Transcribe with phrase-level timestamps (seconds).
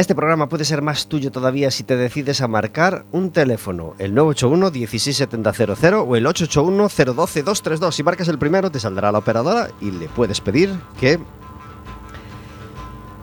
[0.00, 4.14] Este programa puede ser más tuyo todavía si te decides a marcar un teléfono, el
[4.14, 7.94] 981 16700 o el 881 012 232.
[7.94, 11.20] Si marcas el primero, te saldrá la operadora y le puedes pedir que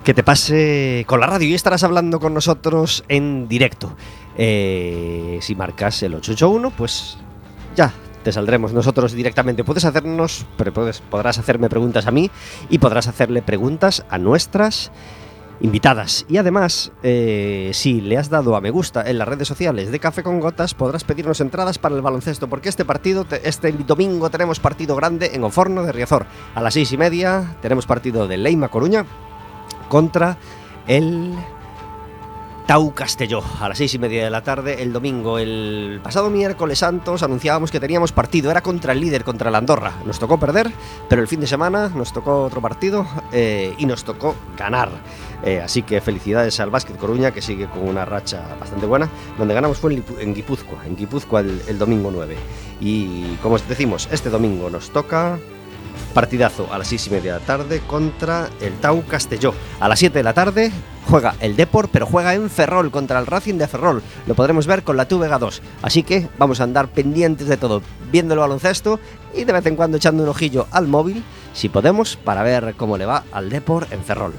[0.03, 3.95] que te pase con la radio y estarás hablando con nosotros en directo.
[4.37, 7.17] Eh, si marcas el 881, pues
[7.75, 7.91] ya
[8.23, 9.63] te saldremos nosotros directamente.
[9.63, 10.45] Puedes hacernos,
[11.09, 12.29] podrás hacerme preguntas a mí
[12.69, 14.91] y podrás hacerle preguntas a nuestras
[15.59, 16.25] invitadas.
[16.29, 19.99] Y además, eh, si le has dado a me gusta en las redes sociales de
[19.99, 24.29] Café con Gotas, podrás pedirnos entradas para el baloncesto, porque este partido, te- este domingo
[24.29, 26.25] tenemos partido grande en Oforno de Riazor.
[26.55, 29.05] A las seis y media tenemos partido de Leima Coruña
[29.89, 30.37] contra
[30.87, 31.33] el
[32.67, 35.39] Tau Castelló a las seis y media de la tarde el domingo.
[35.39, 39.93] El pasado miércoles santos anunciábamos que teníamos partido, era contra el líder, contra la Andorra.
[40.05, 40.69] Nos tocó perder,
[41.07, 44.89] pero el fin de semana nos tocó otro partido eh, y nos tocó ganar.
[45.43, 49.09] Eh, así que felicidades al Básquet Coruña, que sigue con una racha bastante buena.
[49.37, 52.35] Donde ganamos fue en, Guipúzcoa, en Guipúzcoa el, domingo 9.
[52.81, 55.37] Y como os decimos, este domingo nos toca
[56.13, 59.53] partidazo a las 6 y media de la tarde contra el Tau Castelló.
[59.79, 60.71] A las 7 de la tarde
[61.07, 64.01] juega el Depor, pero juega en Ferrol contra el Racing de Ferrol.
[64.25, 65.61] Lo podremos ver con la TVG 2.
[65.81, 67.81] Así que vamos a andar pendientes de todo,
[68.11, 68.99] viendo el baloncesto
[69.35, 71.23] y de vez en cuando echando un ojillo al móvil,
[71.53, 74.33] si podemos, para ver cómo le va al Depor en Ferrol.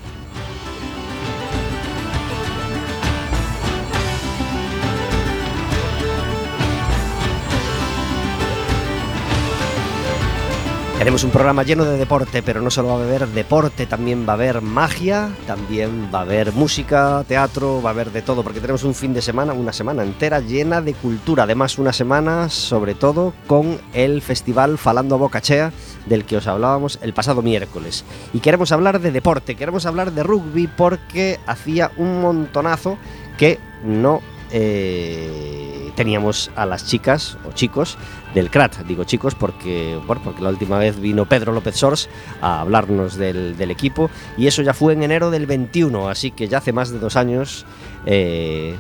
[10.99, 14.33] Tenemos un programa lleno de deporte, pero no solo va a haber deporte, también va
[14.33, 18.59] a haber magia, también va a haber música, teatro, va a haber de todo, porque
[18.59, 21.45] tenemos un fin de semana, una semana entera llena de cultura.
[21.45, 25.73] Además, una semana sobre todo con el festival Falando a Bocachea,
[26.07, 28.05] del que os hablábamos el pasado miércoles.
[28.33, 32.99] Y queremos hablar de deporte, queremos hablar de rugby, porque hacía un montonazo
[33.39, 37.99] que no eh, teníamos a las chicas o chicos
[38.33, 38.87] del CRAT.
[38.87, 42.09] Digo chicos porque, bueno, porque la última vez vino Pedro López Sors
[42.41, 46.47] a hablarnos del, del equipo y eso ya fue en enero del 21, así que
[46.47, 47.67] ya hace más de dos años
[48.07, 48.77] eh,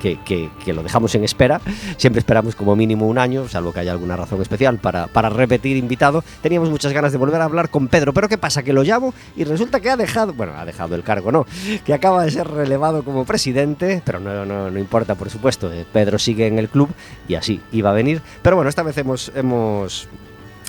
[0.00, 1.60] que, que- que lo dejamos en espera.
[1.96, 5.76] Siempre esperamos como mínimo un año, salvo que haya alguna razón especial para, para repetir
[5.76, 6.24] invitado.
[6.42, 8.62] Teníamos muchas ganas de volver a hablar con Pedro, pero ¿qué pasa?
[8.62, 11.46] Que lo llamo y resulta que ha dejado, bueno, ha dejado el cargo, no,
[11.84, 15.72] que acaba de ser relevado como presidente, pero no, no, no importa, por supuesto.
[15.72, 16.88] eh, Pedro sigue en el club
[17.28, 18.22] y así iba a venir.
[18.42, 20.08] Pero bueno, esta vez hemos, hemos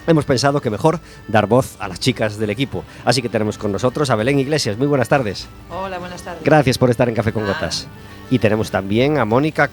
[0.08, 2.84] Hemos pensado que mejor dar voz a las chicas del equipo.
[3.06, 4.76] Así que tenemos con nosotros a Belén Iglesias.
[4.76, 5.48] Muy buenas tardes.
[5.70, 6.44] Hola, buenas tardes.
[6.44, 7.88] Gracias por estar en Café con Gotas.
[8.32, 9.70] Y tenemos también a Mónica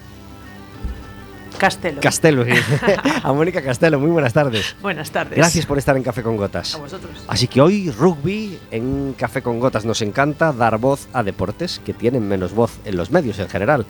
[1.59, 2.01] Castelo.
[2.01, 2.45] Castelo.
[3.23, 3.99] a Mónica Castelo.
[3.99, 4.77] Muy buenas tardes.
[4.81, 5.37] buenas tardes.
[5.37, 6.75] Gracias por estar en Café con Gotas.
[6.75, 7.25] A vosotros.
[7.27, 9.85] Así que hoy rugby en Café con Gotas.
[9.85, 13.87] Nos encanta dar voz a deportes que tienen menos voz en los medios en general.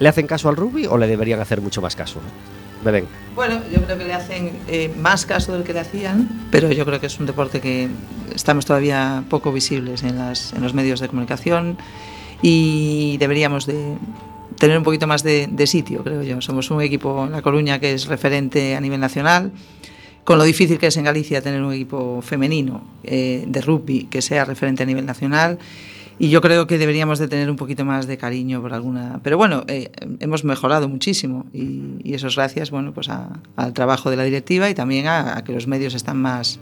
[0.00, 2.20] ¿Le hacen caso al rugby o le deberían hacer mucho más caso?
[2.84, 3.06] Belén.
[3.34, 6.84] Bueno, yo creo que le hacen eh, más caso del que le hacían, pero yo
[6.84, 7.88] creo que es un deporte que
[8.34, 11.78] estamos todavía poco visibles en, las, en los medios de comunicación
[12.46, 13.96] y deberíamos de
[14.58, 16.42] tener un poquito más de, de sitio, creo yo.
[16.42, 19.50] Somos un equipo en La Coruña que es referente a nivel nacional,
[20.24, 24.20] con lo difícil que es en Galicia tener un equipo femenino eh, de rugby que
[24.20, 25.58] sea referente a nivel nacional.
[26.18, 29.20] Y yo creo que deberíamos de tener un poquito más de cariño por alguna...
[29.22, 33.72] Pero bueno, eh, hemos mejorado muchísimo y, y eso es gracias bueno, pues a- al
[33.72, 36.60] trabajo de la directiva y también a, a que los medios están más,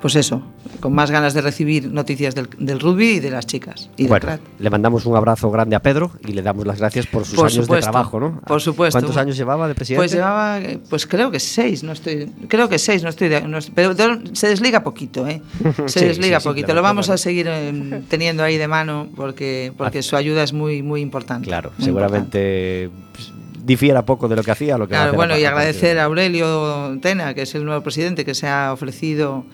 [0.00, 0.42] pues eso,
[0.80, 3.90] con más ganas de recibir noticias del, del rugby y de las chicas.
[3.96, 7.24] Y bueno, le mandamos un abrazo grande a Pedro y le damos las gracias por
[7.24, 8.40] sus por años supuesto, de trabajo, ¿no?
[8.40, 8.98] Por supuesto.
[8.98, 10.00] ¿Cuántos años llevaba de presidente?
[10.00, 10.58] Pues llevaba,
[10.88, 13.94] pues creo que seis, no estoy, creo que seis, no estoy, de, no, pero
[14.32, 15.42] se desliga poquito, ¿eh?
[15.86, 16.74] Se Sí, desliga sí, poquito.
[16.74, 20.82] Lo vamos a seguir eh, teniendo ahí de mano porque, porque su ayuda es muy,
[20.82, 21.46] muy importante.
[21.46, 23.32] Claro, muy seguramente pues,
[23.64, 27.34] difiera poco de lo que hacía lo que Claro, bueno, y agradecer a Aurelio Tena,
[27.34, 29.44] que es el nuevo presidente, que se ha ofrecido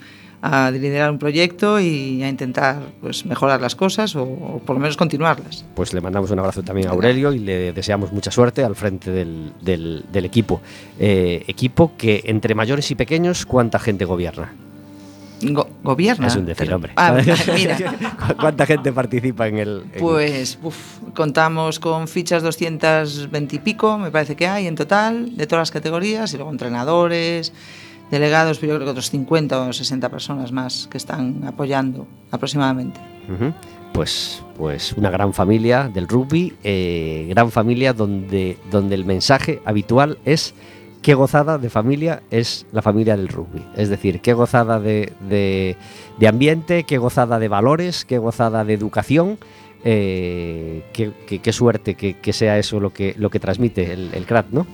[0.49, 4.81] a liderar un proyecto y a intentar pues, mejorar las cosas o, o por lo
[4.81, 5.65] menos continuarlas.
[5.75, 9.11] Pues le mandamos un abrazo también a Aurelio y le deseamos mucha suerte al frente
[9.11, 10.61] del, del- del equipo.
[10.99, 14.53] Eh, equipo que entre mayores y pequeños, ¿cuánta gente gobierna?
[15.43, 16.29] Go- gobierna.
[16.29, 16.93] Es un decir, hombre.
[16.97, 17.15] Ah,
[17.55, 17.77] mira,
[18.41, 19.83] ¿Cuánta gente participa en el...?
[19.93, 20.77] en- pues uf,
[21.15, 25.71] contamos con fichas 220 y pico, me parece que hay en total, de todas las
[25.71, 27.53] categorías, y luego entrenadores,
[28.11, 33.01] delegados, pero yo creo que otros 50 o 60 personas más que están apoyando aproximadamente.
[33.93, 40.19] Pues, pues una gran familia del rugby, eh, gran familia donde, donde el mensaje habitual
[40.25, 40.55] es
[41.03, 43.63] qué gozada de familia es la familia del rugby.
[43.77, 45.77] Es decir, qué gozada de, de-
[46.19, 49.39] de ambiente, qué gozada de valores, qué gozada de educación.
[49.89, 54.11] eh, qué, qué- qué suerte que, que sea eso lo que, lo que transmite el,
[54.15, 54.67] el CRAT, ¿no?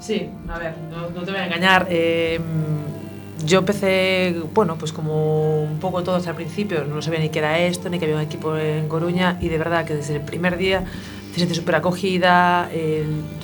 [0.00, 1.86] Sí, a ver, no, te voy a engañar.
[1.90, 2.40] eh,
[3.44, 7.58] yo empecé, bueno, pues como un poco todos al principio, no sabía ni qué era
[7.58, 10.58] esto, ni que había un equipo en Coruña, y de verdad que desde el primer
[10.58, 10.84] día
[11.30, 12.68] te sientes súper acogida,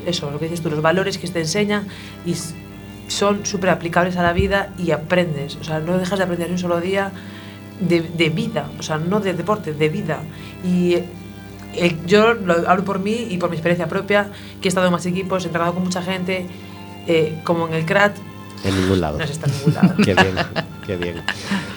[0.07, 1.87] eso, lo que dices tú, los valores que te enseñan,
[2.27, 2.35] y
[3.09, 6.59] son súper aplicables a la vida y aprendes, o sea, no dejas de aprender un
[6.59, 7.13] solo día
[7.81, 10.21] de, de vida, o sea, no de deporte, de vida.
[10.65, 10.99] Y
[11.79, 14.31] eh, yo lo hablo por mí y por mi experiencia propia,
[14.61, 16.47] que he estado en más equipos, he entrenado con mucha gente,
[17.07, 18.17] eh, como en el CRAT,
[18.65, 19.19] En ningún lado.
[19.19, 19.95] no se está en ningún lado.
[20.05, 20.35] Qué bien,
[20.87, 21.23] qué bien.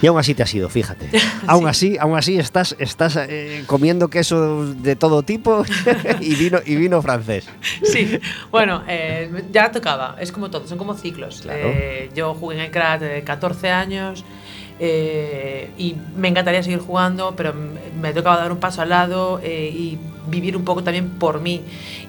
[0.01, 1.09] Y aún así te has ido, fíjate.
[1.47, 5.63] Aún así, aún así estás, estás eh, comiendo queso de todo tipo
[6.21, 7.47] y vino, y vino francés.
[7.83, 11.41] Sí, bueno, eh, ya tocaba, es como todo, son como ciclos.
[11.41, 11.59] Claro.
[11.65, 14.23] Eh, yo jugué en el CRAT eh, 14 años
[14.79, 17.53] eh, y me encantaría seguir jugando, pero
[17.99, 21.61] me tocaba dar un paso al lado eh, y vivir un poco también por mí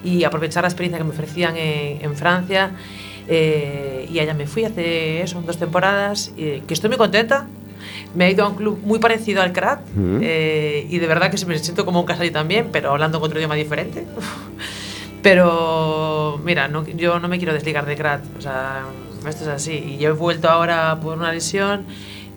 [0.04, 2.72] y aprovechar la experiencia que me ofrecían en, en Francia.
[3.28, 7.46] Eh, y allá me fui hace eso, dos temporadas, que estoy muy contenta.
[8.14, 9.80] Me he ido a un club muy parecido al CRAT
[10.20, 13.38] eh, y de verdad que me siento como un casalí también, pero hablando con otro
[13.38, 14.06] idioma diferente.
[15.22, 18.86] Pero mira, no, yo no me quiero desligar de CRAT, o sea,
[19.28, 19.72] esto es así.
[19.72, 21.84] Y yo he vuelto ahora por una lesión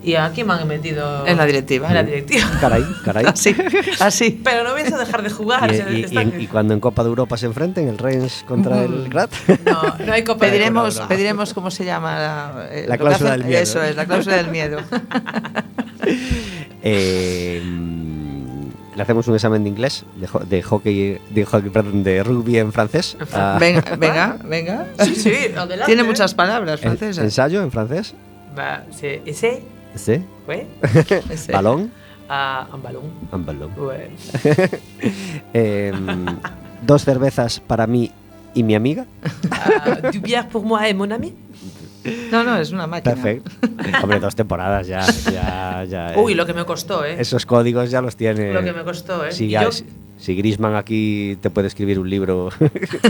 [0.03, 1.88] y aquí me han metido En la directiva.
[1.88, 2.45] En la directiva.
[2.60, 3.25] Caray, caray.
[3.33, 3.55] Así,
[4.00, 4.41] así.
[4.43, 5.72] Pero no pienso dejar de jugar.
[5.72, 7.98] o sea, Y, y- y en- y cuando en Copa de Europa se enfrenten, el
[7.98, 9.31] Reims contra el Grat.
[9.65, 11.07] no, no hay copa de Pediremos, Europa.
[11.07, 13.62] pediremos cómo se llama la, eh, La que cláusula hacen- del miedo.
[13.62, 14.79] Eso es, la cláusula del miedo.
[16.86, 17.62] Eh,
[18.95, 22.57] le hacemos un examen de inglés, de, ho- de hockey, de hockey, perdón, de rugby
[22.57, 23.17] en francés.
[23.33, 24.88] Ah, Venga, venga, venga.
[25.00, 25.86] Sí, sí, adelante.
[25.86, 27.24] Tiene muchas palabras francesas.
[27.24, 28.13] ensayo en francés.
[28.57, 29.63] Va, sí, ese,
[29.95, 30.23] Sí.
[30.45, 30.65] güey,
[31.29, 31.51] Ese.
[31.51, 31.91] Balón.
[32.29, 33.03] a un balón.
[33.31, 33.71] Un balón.
[33.75, 34.09] Güey.
[35.53, 35.91] Eh,
[36.81, 38.12] dos cervezas para mí
[38.53, 39.05] y mi amiga.
[39.51, 41.33] Ah, du bière pour moi et mon ami.
[42.31, 43.13] No, no, es una máquina.
[43.15, 43.51] Perfecto.
[44.03, 45.01] Hombre, dos temporadas ya.
[45.31, 47.15] ya, ya Uy, eh, lo que me costó, ¿eh?
[47.19, 48.51] Esos códigos ya los tiene.
[48.53, 49.31] Lo que me costó, ¿eh?
[49.31, 49.85] Si, ya- yo- si,
[50.17, 52.50] si Griezmann aquí te puede escribir un libro.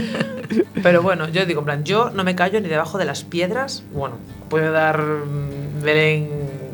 [0.84, 3.84] Pero bueno, yo digo, en plan, yo no me callo ni debajo de las piedras.
[3.94, 4.16] Bueno,
[4.50, 6.30] puedo dar mm, Belén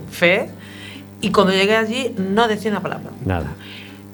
[0.10, 0.50] fe.
[1.22, 3.10] Y cuando llegué allí, no decía una palabra.
[3.25, 3.48] Nada.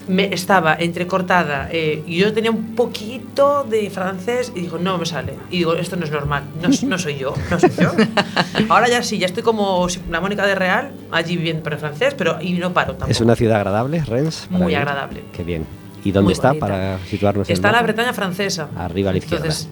[0.08, 5.06] Me estaba entrecortada eh, y yo tenía un poquito de francés y digo, no me
[5.06, 5.34] sale.
[5.50, 7.90] Y digo, esto no es normal, no, no soy yo, no soy yo.
[8.68, 12.14] Ahora ya sí, ya estoy como la Mónica de Real, allí viviendo pero en francés,
[12.16, 13.10] pero y no paro tampoco.
[13.10, 14.46] Es una ciudad agradable, Rennes.
[14.48, 15.24] Muy agradable.
[15.32, 15.66] Qué bien.
[16.04, 16.66] ¿Y dónde Muy está bonita.
[16.66, 17.82] para situarnos Está en la?
[17.82, 18.68] Bretaña francesa.
[18.76, 19.46] Arriba a la izquierda.
[19.46, 19.68] Entonces,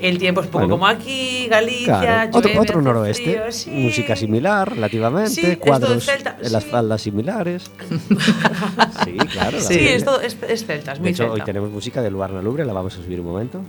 [0.00, 0.74] el tiempo es poco Bueno.
[0.74, 3.70] como aquí, Galicia, Claro, otro, llueve, otro hace noroeste, frío, sí.
[3.70, 7.70] música similar relativamente, Sí, cuadros de Celta, en las faldas similares.
[9.04, 9.56] sí, claro.
[9.58, 12.10] la Sí, es, todo, es, es celta, es De muy hecho, hoy tenemos música de
[12.10, 13.60] Luarna Lubre, la vamos a subir un momento.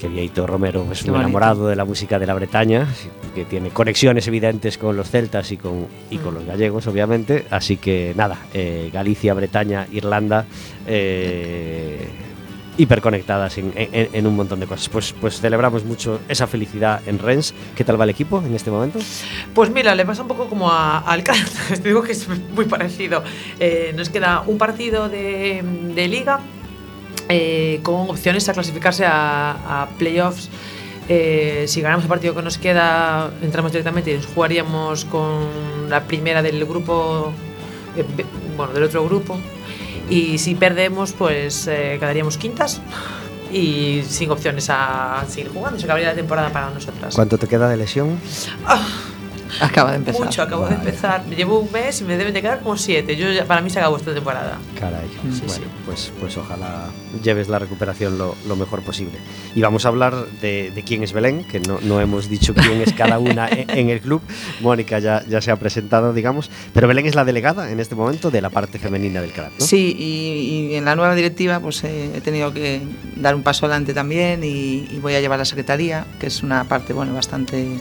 [0.00, 1.28] Que Vieito Romero es Qué un bonito.
[1.28, 2.86] enamorado de la música de la Bretaña,
[3.34, 6.36] que tiene conexiones evidentes con los celtas y con, y con Mm.
[6.38, 7.44] los gallegos, obviamente.
[7.50, 10.46] Así que nada, eh, Galicia, Bretaña, Irlanda,
[10.86, 12.08] eh,
[12.82, 14.88] hiperconectadas en, en- en un montón de cosas.
[14.88, 17.54] Pues, pues celebramos mucho esa felicidad en Rennes.
[17.76, 18.98] ¿Qué tal va el equipo en este momento?
[19.54, 21.36] Pues mira, le pasa un poco como a- CRAT,
[21.82, 23.22] te digo que es muy parecido.
[23.58, 25.62] Eh, nos queda un partido de,
[25.94, 26.40] de liga
[27.28, 30.48] eh, con opciones a clasificarse a, a playoffs
[31.12, 36.04] Eh, si ganamos el partido que nos queda, entramos directamente y nos jugaríamos con la
[36.04, 37.32] primera del grupo,
[37.96, 38.04] eh,
[38.56, 39.36] bueno, del otro grupo.
[40.10, 42.80] Y si perdemos, pues eh, quedaríamos quintas
[43.52, 45.78] y sin opciones a seguir jugando.
[45.78, 47.14] Se acabaría la temporada para nosotras.
[47.14, 48.18] ¿Cuánto te queda de lesión?
[48.66, 48.86] Ah,
[49.60, 50.24] Acaba de empezar.
[50.26, 51.24] Mucho, acabo de empezar.
[51.26, 53.16] Llevo un mes y me deben de quedar como siete.
[53.16, 54.58] Yo, ya- para mí se acabó esta temporada.
[54.78, 55.08] Caray.
[55.32, 55.60] Sí, bueno, sí.
[55.84, 56.86] Pues, pues ojalá
[57.22, 59.18] lleves la recuperación lo, lo mejor posible.
[59.54, 62.80] Y vamos a hablar de, de quién es Belén, que no, no hemos dicho quién
[62.80, 64.22] es cada una en, en el club.
[64.60, 66.50] Mónica ya, ya se ha presentado, digamos.
[66.72, 69.64] Pero Belén es la delegada en este momento de la parte femenina del CRAT, ¿no?
[69.66, 72.80] Sí, y, y en la nueva directiva pues eh, he tenido que
[73.16, 76.64] dar un paso adelante también y, y voy a llevar la secretaría, que es una
[76.64, 77.78] parte bueno bastante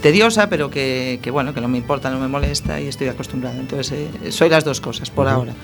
[0.00, 3.58] tediosa, pero que, que, bueno que no me importa, no me molesta y estoy acostumbrada.
[3.58, 5.54] Entonces eh, soy las dos cosas por ahora.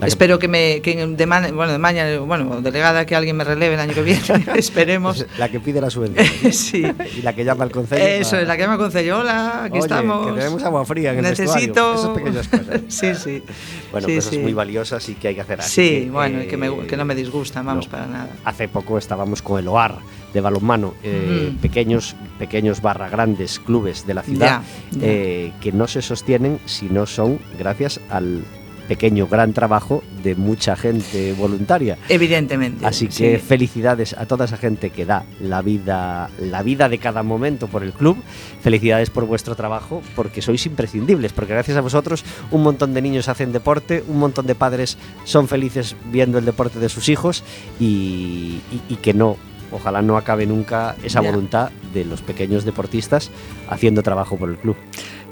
[0.00, 3.42] La Espero que me que de, man- bueno, de mañana, bueno, delegada que alguien me
[3.42, 4.20] releve el año que viene,
[4.56, 5.26] esperemos.
[5.38, 6.52] La que pide la subvención.
[6.52, 6.84] sí.
[7.16, 8.00] y la que llama al consejo.
[8.06, 9.18] Eso es la que me concedió.
[9.18, 10.26] Hola, aquí Oye, estamos.
[10.28, 11.94] que tenemos agua fría en el Necesito.
[11.94, 12.80] Esas pequeñas cosas.
[12.88, 13.42] sí, sí.
[13.90, 14.38] Bueno, Sí, cosas sí.
[14.38, 15.70] muy valiosas y que hay que hacer así.
[15.74, 17.90] Sí, que, bueno, eh, que, me- que no me disgustan, vamos, no.
[17.90, 18.28] para nada.
[18.44, 19.96] Hace poco estábamos con el OAR
[20.32, 21.56] de balonmano, eh, Ujú.
[21.58, 24.62] pequeños, pequeños barra grandes clubes de la ciudad
[24.92, 25.06] Ya, ya.
[25.06, 28.44] eh, que no se sostienen si no son gracias al
[28.88, 31.98] pequeño gran trabajo de mucha gente voluntaria.
[32.08, 32.84] Evidentemente.
[32.86, 33.46] Así que sí.
[33.46, 37.82] felicidades a toda esa gente que da la vida, la vida de cada momento por
[37.84, 38.16] el club.
[38.62, 43.28] Felicidades por vuestro trabajo, porque sois imprescindibles, porque gracias a vosotros un montón de niños
[43.28, 47.44] hacen deporte, un montón de padres son felices viendo el deporte de sus hijos
[47.78, 49.36] y, y- y que no,
[49.70, 53.30] ojalá no acabe nunca esa voluntad de los pequeños deportistas
[53.68, 54.76] haciendo trabajo por el club.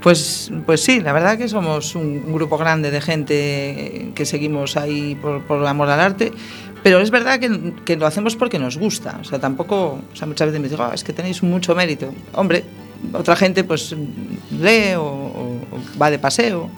[0.07, 5.17] Pues, pues sí, la verdad que somos un, grupo grande de gente que seguimos ahí
[5.17, 6.31] por, por amor al arte,
[6.85, 9.19] pero es verdad que, lo hacemos porque nos gusta.
[9.21, 12.15] O sea, tampoco, muchas veces me dicen, "Ah, es que tenéis mucho mérito.
[12.35, 12.63] Hombre,
[13.13, 13.97] otra gente pues
[14.53, 15.61] lee o- o
[16.01, 16.71] va de paseo.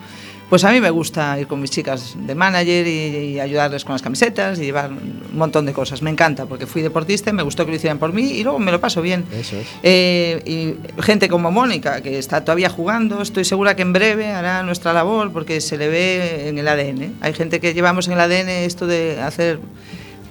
[0.48, 3.92] Pues a mí me gusta ir con mis chicas de manager y, y ayudarles con
[3.92, 6.00] las camisetas y llevar un montón de cosas.
[6.00, 8.58] Me encanta porque fui deportista y me gustó que lo hicieran por mí y luego
[8.58, 9.26] me lo paso bien.
[9.30, 9.66] Eso es.
[9.82, 14.62] Eh, y gente como Mónica, que está todavía jugando, estoy segura que en breve hará
[14.62, 17.16] nuestra labor porque se le ve en el ADN.
[17.20, 19.60] Hay gente que llevamos en el ADN esto de hacer,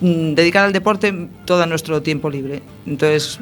[0.01, 1.13] mm, dedicar al deporte
[1.45, 2.63] todo nuestro tiempo libre.
[2.87, 3.39] Entonces,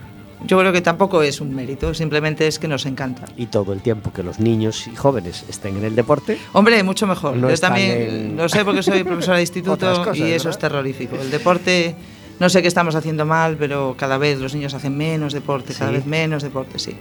[0.48, 3.25] yo creo que tampoco es un mérito, simplemente es que nos encanta.
[3.38, 7.08] Y todo el tiempo que los niños y jóvenes estén en el deporte, Hombre, mucho
[7.08, 7.36] mejor.
[7.38, 10.50] No Yo también en- lo sé porque soy profesora de instituto cosas, y eso ¿verdad?
[10.52, 11.16] es terrorífico.
[11.20, 11.96] El deporte,
[12.40, 15.92] no sé qué estamos haciendo mal, pero cada vez los niños hacen menos deporte, cada
[15.92, 15.98] Sí.
[15.98, 16.96] vez menos deporte, sí.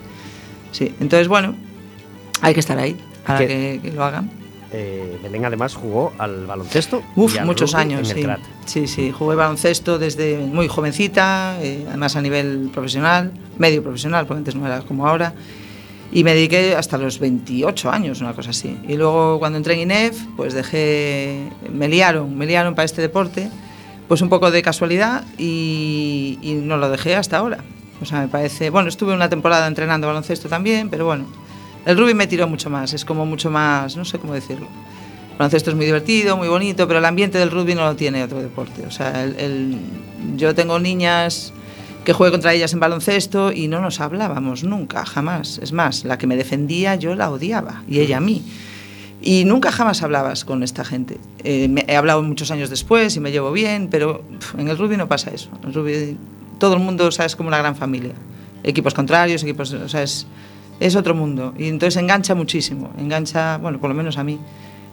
[0.72, 1.54] Sí, entonces bueno,
[2.40, 2.96] hay que estar ahí
[3.26, 4.30] para que lo hagan.
[4.76, 7.02] Eh, Belén además jugó al baloncesto.
[7.14, 8.22] Uf, al muchos años, en el sí.
[8.22, 8.40] Crat.
[8.66, 14.38] Sí, sí, jugué baloncesto desde muy jovencita, eh, además a nivel profesional, medio profesional, porque
[14.38, 15.34] antes no era como ahora.
[16.12, 18.76] Y me dediqué hasta los 28 años, una cosa así.
[18.88, 23.50] Y luego cuando entré en INEF, pues dejé, me liaron, me liaron para este deporte,
[24.08, 27.58] pues un poco de casualidad y, y no lo dejé hasta ahora.
[28.02, 31.26] O sea, me parece, bueno, estuve una temporada entrenando baloncesto también, pero bueno,
[31.86, 34.66] el rugby me tiró mucho más, es como mucho más, no sé cómo decirlo.
[35.32, 38.22] El baloncesto es muy divertido, muy bonito, pero el ambiente del rugby no lo tiene
[38.22, 38.86] otro deporte.
[38.86, 39.26] O sea,
[40.36, 41.52] yo tengo niñas
[42.04, 45.58] que jugué contra ellas en baloncesto y no nos hablábamos nunca, jamás.
[45.58, 48.42] Es más, la que me defendía yo la odiaba y ella a mí.
[49.20, 51.18] Y nunca jamás hablabas con esta gente.
[51.44, 54.22] Eh, he hablado muchos años después y me llevo bien, pero
[54.58, 55.48] en el rugby no pasa eso.
[55.62, 56.16] En el rugby
[56.58, 58.12] todo el mundo o sea, es como una gran familia.
[58.62, 60.26] Equipos contrarios, equipos, o sea, es,
[60.80, 61.54] es otro mundo.
[61.58, 62.90] Y entonces engancha muchísimo.
[62.98, 64.38] Engancha, bueno, por lo menos a mí.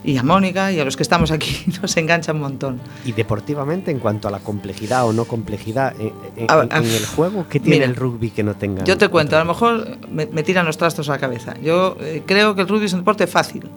[0.04, 2.80] Y a Mónica y a los que estamos aquí nos engancha un montón.
[3.04, 6.78] Y deportivamente, en cuanto a la complejidad o no complejidad en, en- A- en- a-
[6.78, 8.82] en el juego, ¿qué tiene Mira, el rugby que no tenga?
[8.84, 11.54] Yo te cuento, a lo mejor me, me tiran los trastos a la cabeza.
[11.62, 13.68] Yo eh, creo que el rugby es un deporte fácil.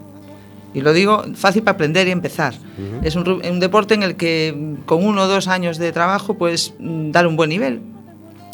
[0.74, 2.54] Y lo digo fácil para aprender y empezar.
[3.02, 6.74] Es un deporte en el que mm, con uno o dos años de trabajo puedes
[6.80, 7.82] mm, dar un buen nivel.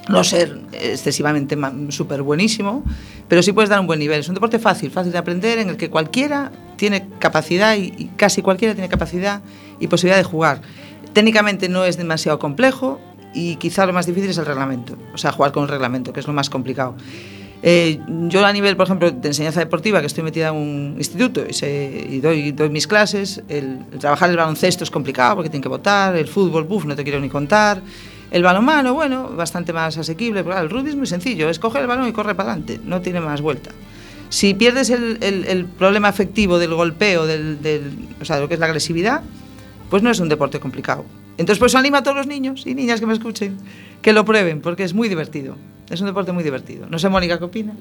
[0.10, 1.58] No ser excesivamente
[1.89, 2.84] súper buenísimo,
[3.27, 4.20] pero sí puedes dar un buen nivel.
[4.20, 8.41] Es un deporte fácil, fácil de aprender, en el que cualquiera tiene capacidad y, casi
[8.41, 9.41] cualquiera tiene capacidad
[9.79, 10.62] y posibilidad de jugar.
[11.13, 13.00] Técnicamente no es demasiado complejo
[13.34, 16.20] y quizá lo más difícil es el reglamento, o sea, jugar con un reglamento, que
[16.20, 16.96] es lo más complicado.
[17.63, 21.43] Eh, yo a nivel, por ejemplo, de enseñanza deportiva, que estoy metida en un instituto
[21.48, 26.15] y, doy mis clases, el, el trabajar el baloncesto es complicado porque tienen que votar,
[26.15, 27.84] el fútbol, buf, no te quiero ni contar.
[28.32, 32.08] El balonmano, bueno, bastante más asequible, el rugby es muy sencillo, es coger el balón
[32.08, 33.72] y corre para adelante, no tiene más vuelta.
[34.30, 37.91] Si pierdes el, problema afectivo del golpeo, del, del-
[38.22, 39.22] o sea, lo que es la agresividad,
[39.89, 41.04] pues no es un deporte complicado.
[41.38, 43.58] Entonces, pues anima a todos los niños y niñas que me escuchen
[44.02, 45.58] que lo prueben, porque es muy divertido.
[45.89, 46.88] Es un deporte muy divertido.
[46.89, 47.74] No sé, Mónica, ¿qué opina?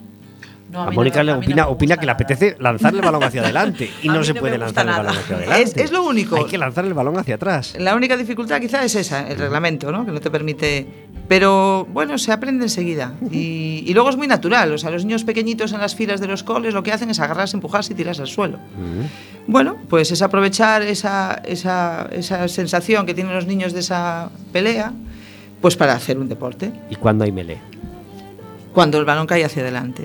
[0.71, 3.41] No, A mí Mónica no- le no opina, que le apetece lanzar el balón hacia
[3.43, 5.63] adelante y no se puede lanzar el balón hacia adelante.
[5.63, 6.37] Es- es lo único.
[6.37, 7.75] Hay que lanzar el balón hacia atrás.
[7.79, 10.05] La única dificultad quizá es esa, el reglamento, ¿no?
[10.07, 10.87] Que no te permite...
[11.27, 13.15] Pero bueno, se aprende enseguida.
[13.31, 14.73] Y, y luego es muy natural.
[14.73, 17.21] O sea, los niños pequeñitos en las filas de los coles lo que hacen es
[17.21, 18.59] agarrarse, empujarse y tirarse al suelo.
[18.59, 19.51] Mm.
[19.51, 24.93] Bueno, pues es aprovechar esa, esa, esa sensación que tienen los niños de esa pelea,
[25.61, 26.73] pues para hacer un deporte.
[26.91, 27.59] ¿Y cuándo hay melee?
[28.73, 30.05] Cuando el balón cae hacia adelante.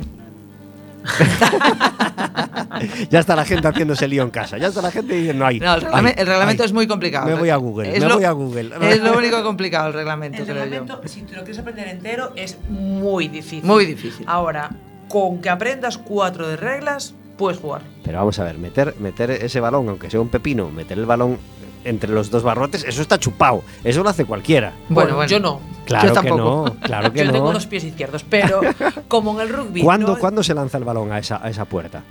[3.09, 4.57] ya está la gente haciéndose lío en casa.
[4.57, 6.87] Ya está la gente diciendo, ay, No, el, reglame- ay, el reglamento ay, es muy
[6.87, 7.27] complicado.
[7.27, 8.71] Me voy a Google, Es me lo- voy a Google.
[8.89, 11.07] Es lo único complicado el reglamento, El creo reglamento, yo.
[11.07, 13.63] si te lo quieres aprender entero, es muy difícil.
[13.63, 14.25] Muy difícil.
[14.27, 14.71] Ahora,
[15.07, 17.81] con que aprendas cuatro de reglas, puedes jugar.
[18.03, 21.37] Pero vamos a ver, meter, meter ese balón, aunque sea un pepino, meter el balón
[21.85, 23.63] entre los dos barrotes, eso está chupado.
[23.83, 24.73] Eso lo hace cualquiera.
[24.89, 25.29] Bueno, bueno.
[25.29, 25.61] yo no.
[25.85, 26.65] Claro Yo que tampoco.
[26.69, 27.31] no, claro que yo no.
[27.31, 28.61] tengo dos pies izquierdos, pero
[29.07, 29.81] como en el rugby.
[29.83, 32.01] ¿Cuándo, no- cuándo se lanza el balón a esa, a esa puerta?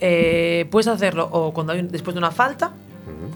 [0.00, 2.72] Eh, puedes hacerlo o cuando hay un- después de una falta,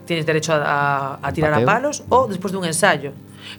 [0.05, 3.13] tienes derecho a, a- a tirar a palos, o después de un ensayo.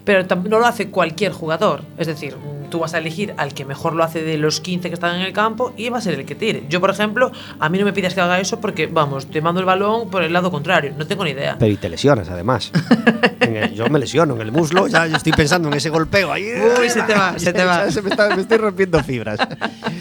[0.04, 1.82] Pero no lo hace cualquier jugador.
[1.98, 2.36] Es decir,
[2.70, 5.22] tú vas a elegir al que mejor lo hace de los 15 que están en
[5.22, 6.64] el campo y va a ser el que tire.
[6.68, 9.60] Yo, por ejemplo, a mí no me pidas que haga eso porque, vamos, te mando
[9.60, 10.92] el balón por el lado contrario.
[10.96, 11.56] No tengo ni idea.
[11.58, 12.70] Pero y te lesionas, además.
[13.40, 16.44] El- yo me lesiono en el muslo, ya yo estoy pensando en ese golpeo ahí.
[16.80, 17.90] Uy, se te va, se te va.
[17.90, 19.38] Se me, está- me estoy rompiendo fibras.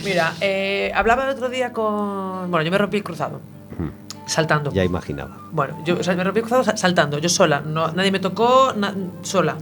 [0.03, 2.51] Mira, eh, hablaba el otro día con.
[2.51, 3.41] Bueno, yo me rompí el cruzado,
[4.29, 4.71] saltando.
[4.71, 5.37] Ya imaginaba.
[5.51, 8.19] Bueno, yo o sea, me rompí el cruzado sa- saltando, yo sola, no, nadie me
[8.19, 9.57] tocó, na- sola.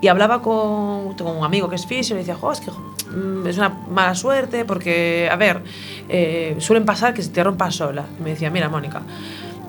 [0.00, 3.46] Y hablaba con, un amigo que es fisio y le decía, jo, es que mm,
[3.46, 5.62] es una mala suerte porque, a ver,
[6.08, 8.04] eh, suelen pasar que se te rompas sola.
[8.18, 9.02] Y me decía, mira, Mónica,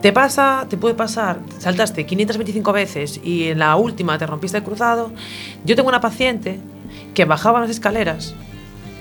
[0.02, 4.64] te pasa, te puede pasar, saltaste 525 veces y en la última te rompiste el
[4.64, 5.12] cruzado.
[5.64, 6.60] Yo tengo una paciente
[7.14, 8.36] que bajaba las escaleras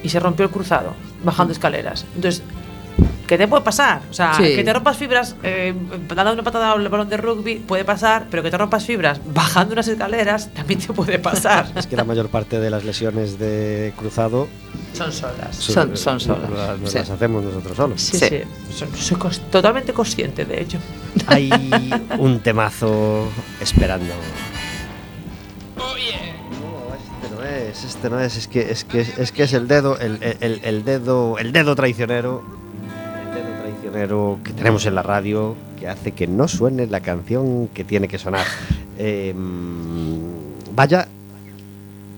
[0.05, 0.93] y se rompió el cruzado
[1.25, 2.05] bajando escaleras.
[2.15, 2.43] Entonces,
[3.33, 4.03] ¿qué te puede pasar?
[4.11, 4.43] O sea, Sí.
[4.57, 5.75] que te rompas fibras eh,
[6.15, 9.73] dando una patada al balón de rugby puede pasar, pero que te rompas fibras bajando
[9.73, 11.67] unas escaleras también te puede pasar.
[11.77, 14.49] Es que la mayor parte de las lesiones de cruzado
[14.93, 15.57] Son solas.
[15.57, 16.99] Son- son solas, Las, nos sí.
[16.99, 18.03] las hacemos nosotros solos.
[18.03, 18.29] Sí, Sí.
[18.71, 18.85] sí.
[18.99, 19.17] Soy,
[19.51, 20.79] totalmente consciente de ello.
[21.27, 21.51] Hay
[22.19, 23.29] un temazo
[23.61, 24.13] esperando.
[25.77, 25.97] No,
[26.95, 29.99] este no es, este no es, es que es que es, que es el dedo,
[29.99, 32.43] el, el- el dedo, el dedo traicionero,
[33.93, 38.19] que tenemos en la radio que hace que no suene la canción que tiene que
[38.19, 38.47] sonar.
[38.99, 39.35] Eh,
[40.75, 41.09] vaya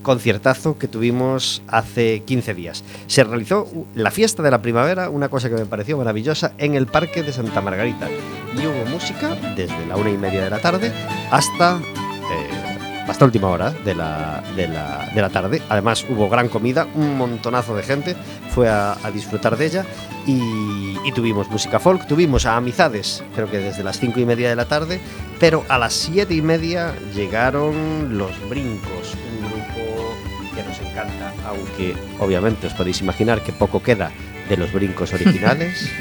[0.04, 2.84] conciertazo que tuvimos hace 15 días.
[3.08, 6.86] Se realizó la fiesta de la primavera, una cosa que me pareció maravillosa, en el
[6.86, 8.08] Parque de Santa Margarita.
[8.54, 10.92] Y hubo música desde la una y media de la tarde
[11.32, 12.63] hasta, eh,
[13.08, 15.62] hasta última hora de la, de, la, de la tarde.
[15.68, 18.16] Además hubo gran comida, un montonazo de gente
[18.50, 19.86] fue a, disfrutar de ella
[20.26, 24.48] y, y tuvimos música folk, tuvimos a Amizades, creo que desde las cinco y media
[24.48, 25.00] de la tarde,
[25.38, 30.14] pero a las siete y media llegaron los brincos, un grupo
[30.54, 34.10] que nos encanta, aunque obviamente os podéis imaginar que poco queda
[34.48, 35.90] de los brincos originales.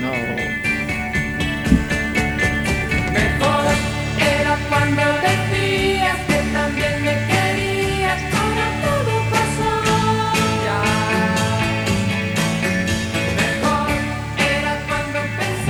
[0.00, 0.39] No.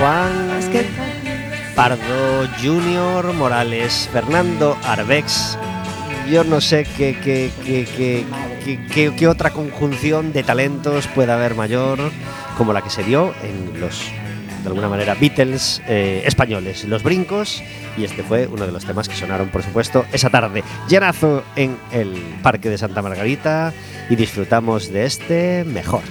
[0.00, 0.60] Juan
[1.76, 5.58] Pardo Junior Morales, Fernando Arbex.
[6.30, 11.98] Yo no sé qué, qué, qué, qué, otra conjunción de talentos puede haber mayor
[12.56, 14.10] como la que se dio en los,
[14.62, 17.62] de alguna manera, Beatles eh, españoles, Los Brincos,
[17.98, 20.64] y este fue uno de los temas que sonaron, por supuesto, esa tarde.
[20.88, 23.74] Llenazo en el Parque de Santa Margarita
[24.08, 25.64] y disfrutamos de este.
[25.64, 26.02] Mejor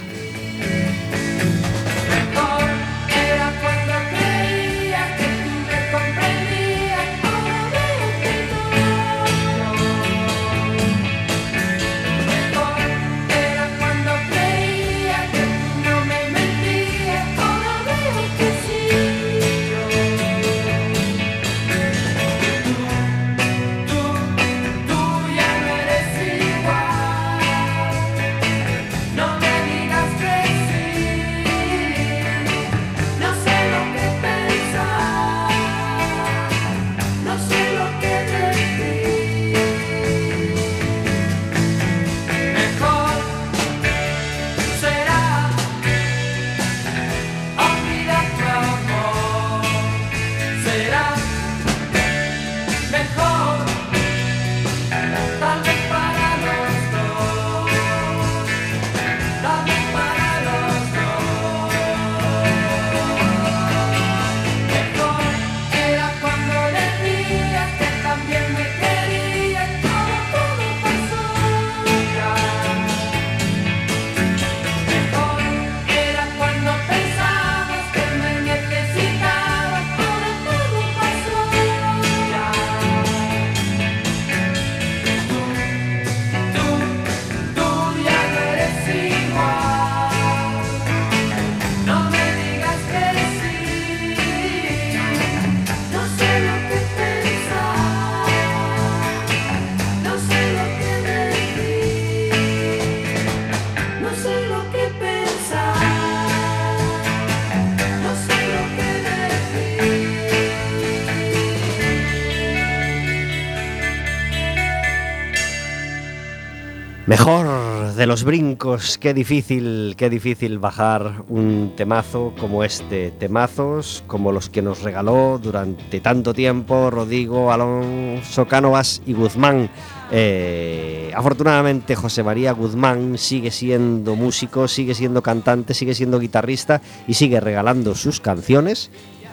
[117.09, 124.31] Mejor de los brincos, qué difícil, qué difícil bajar un temazo como este, temazos como
[124.31, 129.71] los que nos regaló durante tanto tiempo Rodrigo Alonso Cánovas y Guzmán.
[130.11, 137.15] Eh, afortunadamente José María Guzmán sigue siendo músico, sigue siendo cantante, sigue siendo guitarrista y
[137.15, 138.91] sigue regalando sus canciones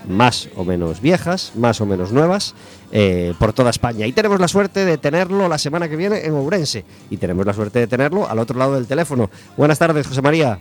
[0.09, 2.55] más o menos viejas, más o menos nuevas,
[2.93, 4.07] eh, por toda España.
[4.07, 6.85] Y tenemos la suerte de tenerlo la semana que viene en Ourense.
[7.11, 9.31] Y tenemos la suerte de tenerlo al otro lado del teléfono.
[9.57, 10.59] Buenas tardes, José María.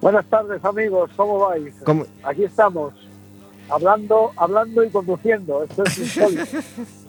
[0.00, 1.74] Buenas tardes amigos, ¿cómo vais?
[1.84, 2.94] ¿Cómo- Aquí estamos,
[3.68, 6.44] hablando, hablando y conduciendo, esto es insólito.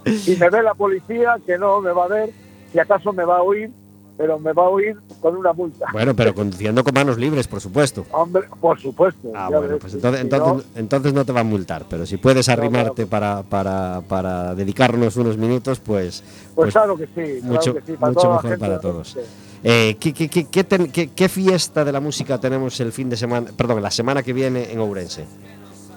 [0.06, 2.32] y me ve la policía, que no me va a ver,
[2.74, 3.72] si acaso me va a oír,
[4.17, 5.86] pero me va a oír con una multa.
[5.93, 8.06] Bueno, pero conduciendo con manos libres, por supuesto.
[8.12, 9.32] Hombre, por supuesto.
[9.36, 12.06] Ah, bueno, ves, pues si- entonces, si entonces, entonces no te va a multar, pero
[12.06, 13.10] si puedes No, arrimarte claro.
[13.10, 17.74] para, para, para dedicarnos unos minutos, pues, no, pues, pues claro que sí, claro mucho-
[17.74, 19.17] que sí, para mucho toda la mejor para todos.
[19.63, 23.10] Eh, ¿qué, qué- qué- qué ten- qué- qué fiesta de la música tenemos el fin
[23.10, 25.26] de semana, perdón, la semana que viene en Ourense?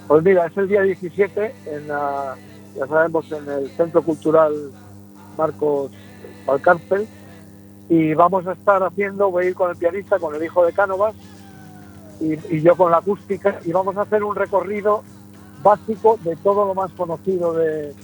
[0.06, 2.36] Pues mira, es el día 17, en la,
[2.76, 4.52] ya sabemos, en el Centro Cultural
[5.38, 5.90] Marcos
[6.46, 7.06] Valcárcel,
[7.88, 10.72] y vamos a estar haciendo, voy a ir con el pianista, con el hijo de
[10.72, 11.14] Cánovas,
[12.20, 15.02] y, y yo con la acústica, y vamos a hacer un recorrido
[15.62, 17.94] básico de todo lo más conocido de,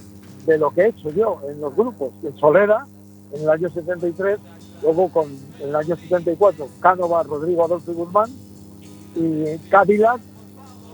[0.46, 2.10] de lo que he hecho yo en los grupos.
[2.22, 2.86] En Solera,
[3.32, 4.38] en el año 73,
[4.82, 5.26] luego con
[5.60, 8.30] en el año 74, Cánovas, Rodrigo Adolfo y Guzmán,
[9.14, 10.20] y Cadillac,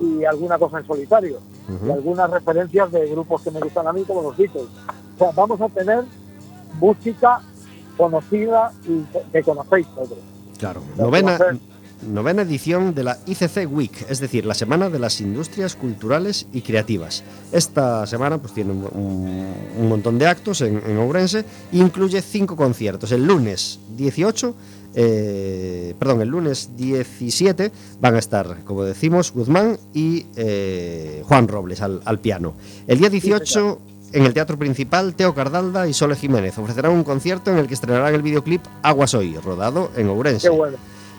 [0.01, 1.93] y alguna cosa en solitario y Ujú.
[1.93, 4.67] algunas referencias de grupos que me gustan a mí, como los Beatles.
[5.17, 6.05] O sea, vamos a tener
[6.79, 7.41] música
[7.97, 10.19] conocida y que- conocéis todos.
[10.59, 10.83] Claro,
[12.09, 16.61] novena, edición de la ICC Week, es decir, la Semana de las Industrias Culturales y
[16.63, 17.25] Creativas.
[17.53, 22.55] Esta semana pues tiene un, un- un montón de actos en, en Ourense incluye cinco
[22.57, 23.13] conciertos.
[23.13, 24.55] El lunes 18,
[24.95, 31.81] eh, perdón, el lunes 17 van a estar, como decimos, Guzmán y eh, Juan Robles
[31.83, 32.55] al, al piano.
[32.87, 33.81] El día 18...
[34.13, 37.75] En el teatro principal, Teo Cardalda y Sole Jiménez ofrecerán un concierto en el que
[37.75, 40.49] estrenarán el videoclip Aguas Hoy, rodado en Ourense.
[40.49, 40.77] Qué bueno.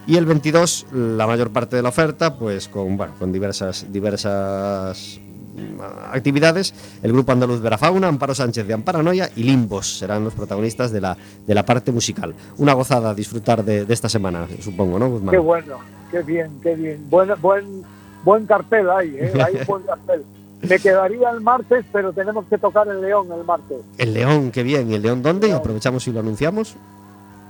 [0.07, 5.19] Y el 22, la mayor parte de la oferta, pues con, bueno, con diversas, diversas
[5.55, 5.81] mm,
[6.13, 6.73] actividades.
[7.03, 11.17] El grupo andaluz Verafauna, Amparo Sánchez de Amparanoia y Limbos serán los protagonistas de la,
[11.45, 12.33] de la parte musical.
[12.57, 15.31] Una gozada disfrutar de, de esta semana, supongo, ¿no, Guzmán?
[15.33, 17.05] Qué bueno, qué bien, qué bien.
[17.09, 17.83] Buen, buen,
[18.23, 19.33] buen cartel ahí, ¿eh?
[19.45, 20.23] hay un buen cartel.
[20.61, 23.77] Me quedaría el martes, pero tenemos que tocar el León el martes.
[23.97, 24.89] El León, qué bien.
[24.89, 25.47] ¿Y el León dónde?
[25.47, 25.59] León.
[25.59, 26.75] aprovechamos y lo anunciamos.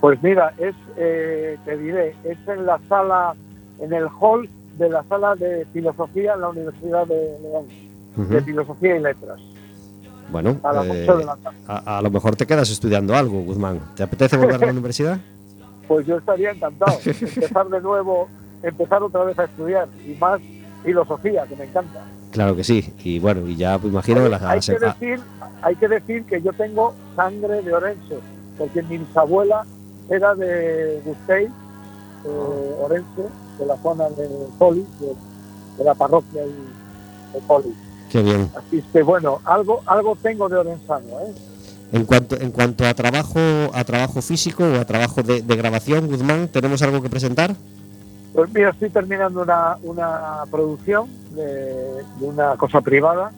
[0.02, 3.34] Pues mira, es, eh, te diré, es en la sala,
[3.80, 7.66] en el hall de la sala de filosofía en la Universidad de León,
[8.30, 9.40] de filosofía y letras,
[10.30, 11.58] Bueno, a eh, 8 de la tarde.
[11.68, 13.80] a, a lo mejor te quedas estudiando algo, Guzmán.
[13.96, 15.18] ¿Te apetece volver a la universidad?
[15.88, 18.28] Pues yo estaría encantado, empezar de nuevo,
[18.62, 20.40] empezar otra vez a estudiar, y más
[20.88, 22.02] filosofía, que me encanta.
[22.32, 22.94] Claro que sí.
[23.04, 25.20] Y bueno, y ya pues, imagino que las hay, que ah, decir,
[25.62, 28.20] hay que decir que yo tengo sangre de Orense,
[28.58, 29.66] porque mi bisabuela
[30.10, 33.24] era de Gustei, eh, Orense,
[33.60, 35.08] de la zona de Poli, de,
[35.78, 37.74] de la parroquia de Poli.
[38.10, 38.50] Qué bien.
[38.56, 41.34] Así que bueno, algo, algo tengo de Orensano, ¿eh?
[41.92, 43.40] En cuanto, en cuanto a trabajo,
[43.74, 47.56] a trabajo físico o a trabajo de, de grabación, Guzmán, ¿tenemos algo que presentar?
[48.38, 51.44] Pues mira, estoy terminando una, una producción de,
[52.20, 53.32] de una cosa privada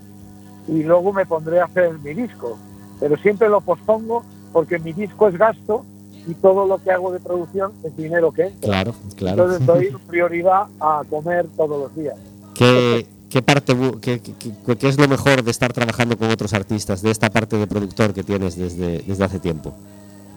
[0.68, 2.58] y luego me pondré a hacer mi disco.
[3.00, 5.86] Pero siempre lo pospongo porque mi disco es gasto
[6.28, 8.60] y todo lo que hago de producción es dinero que entra.
[8.70, 9.44] Claro, claro.
[9.44, 12.18] Entonces doy prioridad a comer todos los días.
[12.54, 17.02] ¿Qué, qué parte, qué- qué- qué es lo mejor de estar trabajando con otros artistas,
[17.02, 19.72] de esta parte de productor que tienes desde, desde hace tiempo?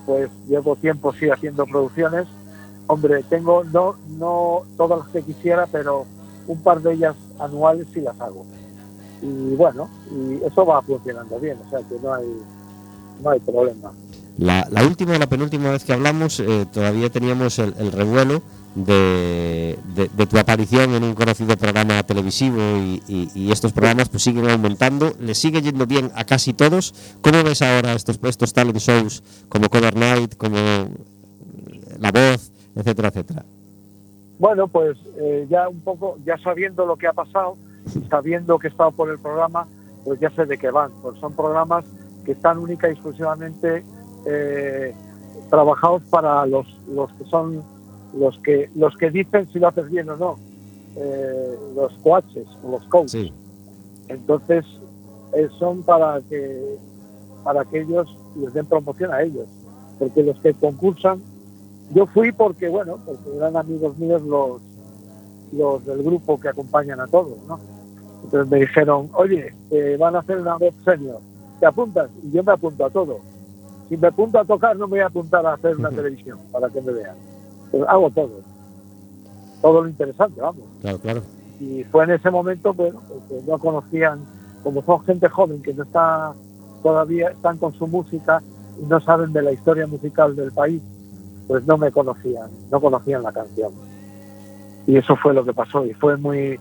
[0.06, 2.28] Pues llevo tiempo sí haciendo producciones.
[2.86, 6.04] Hombre, tengo no, no todas las que quisiera, pero
[6.46, 8.44] un par de ellas anuales sí las hago.
[9.22, 12.26] Y bueno, y eso va funcionando bien, o sea que no hay,
[13.22, 13.92] no hay problema.
[14.38, 18.42] La, la última la penúltima vez que hablamos, eh, todavía teníamos el, el revuelo
[18.74, 24.08] de, de- de tu aparición en un conocido programa televisivo y, y- y estos programas
[24.08, 26.94] pues siguen aumentando, le sigue yendo bien a casi todos.
[27.20, 30.56] ¿Cómo ves ahora estos, estos talent shows como Cover Night, como
[31.98, 33.44] La Voz, etcétera, etcétera?
[34.38, 37.56] Bueno, pues eh, ya un poco, ya sabiendo lo que ha pasado,
[37.94, 39.66] y sabiendo que he estado por el programa,
[40.04, 40.90] pues ya sé de qué van.
[41.02, 41.84] Pues son programas
[42.24, 43.84] que están única y exclusivamente
[44.26, 44.94] eh,
[45.50, 47.62] trabajados para los, los que son
[48.14, 50.36] los que los que dicen si lo haces bien o no,
[50.96, 53.10] eh, los coaches o los coaches.
[53.12, 53.32] Sí,
[54.08, 54.64] Entonces
[55.34, 56.76] eh, son para que
[57.42, 59.48] para que ellos les den promoción a ellos,
[59.98, 61.20] porque los que concursan
[61.94, 64.62] yo fui porque, bueno, porque eran amigos míos los,
[65.52, 67.58] los del grupo que acompañan a todos, ¿no?
[68.24, 71.20] Entonces me dijeron, oye, eh, van a hacer una web senior,
[71.60, 72.10] ¿te apuntas?
[72.22, 73.20] Y yo me apunto a todo.
[73.88, 76.68] Si me apunto a tocar, no me voy a apuntar a hacer una televisión para
[76.70, 77.16] que me vean.
[77.70, 78.40] Pues hago todo.
[79.60, 80.64] Todo lo interesante, vamos.
[80.80, 81.22] Claro, claro.
[81.60, 84.20] Y fue en ese momento, bueno, pues, no conocían,
[84.62, 86.32] como son gente joven que no está
[86.82, 88.42] todavía, están con su música
[88.80, 90.82] y no saben de la historia musical del país,
[91.48, 93.72] pues no me conocían, no conocían la canción.
[94.86, 96.58] Y eso fue lo que pasó y fue muy,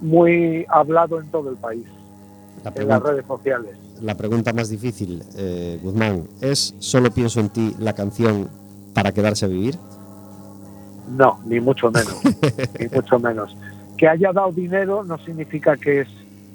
[0.00, 3.76] muy hablado en todo el país, La en las pregunta, redes sociales.
[4.00, 8.48] la pregunta más difícil, eh, Guzmán, ¿es Solo pienso en ti la canción
[8.94, 9.76] para quedarse a vivir?
[11.08, 12.16] No, ni mucho menos,
[12.80, 13.56] ni mucho menos.
[13.96, 16.08] Que haya dado dinero no significa que es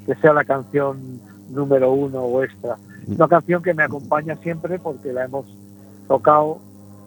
[0.06, 2.78] que sea la canción número uno o extra.
[3.08, 5.46] Una canción que me acompaña siempre porque la hemos
[6.08, 6.60] tocado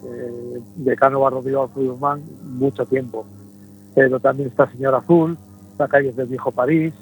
[0.05, 3.25] eh, de Cano Rodrigo Guzmán mucho tiempo.
[3.95, 5.37] Pero también está Señor Azul,
[5.71, 6.95] está Calles del Viejo París,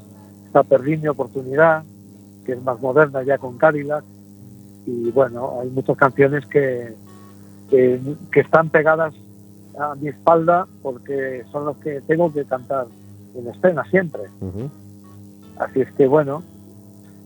[0.46, 1.84] está Perdí mi oportunidad,
[2.44, 4.04] que es más moderna ya con Cadillac.
[4.86, 6.94] Y bueno, hay muchas canciones que,
[7.68, 8.00] que,
[8.32, 9.14] que están pegadas
[9.78, 12.86] a mi espalda porque son los que tengo que cantar
[13.34, 14.22] en escena siempre.
[15.58, 16.42] Así es que bueno,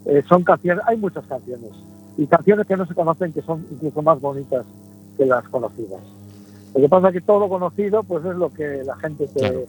[0.06, 1.70] eh, son canciones, hay muchas canciones
[2.16, 4.64] y canciones que no se conocen que son incluso más bonitas
[5.16, 6.00] que las conocidas.
[6.74, 9.64] Lo que pasa es que todo conocido pues es lo que la gente te, Claro.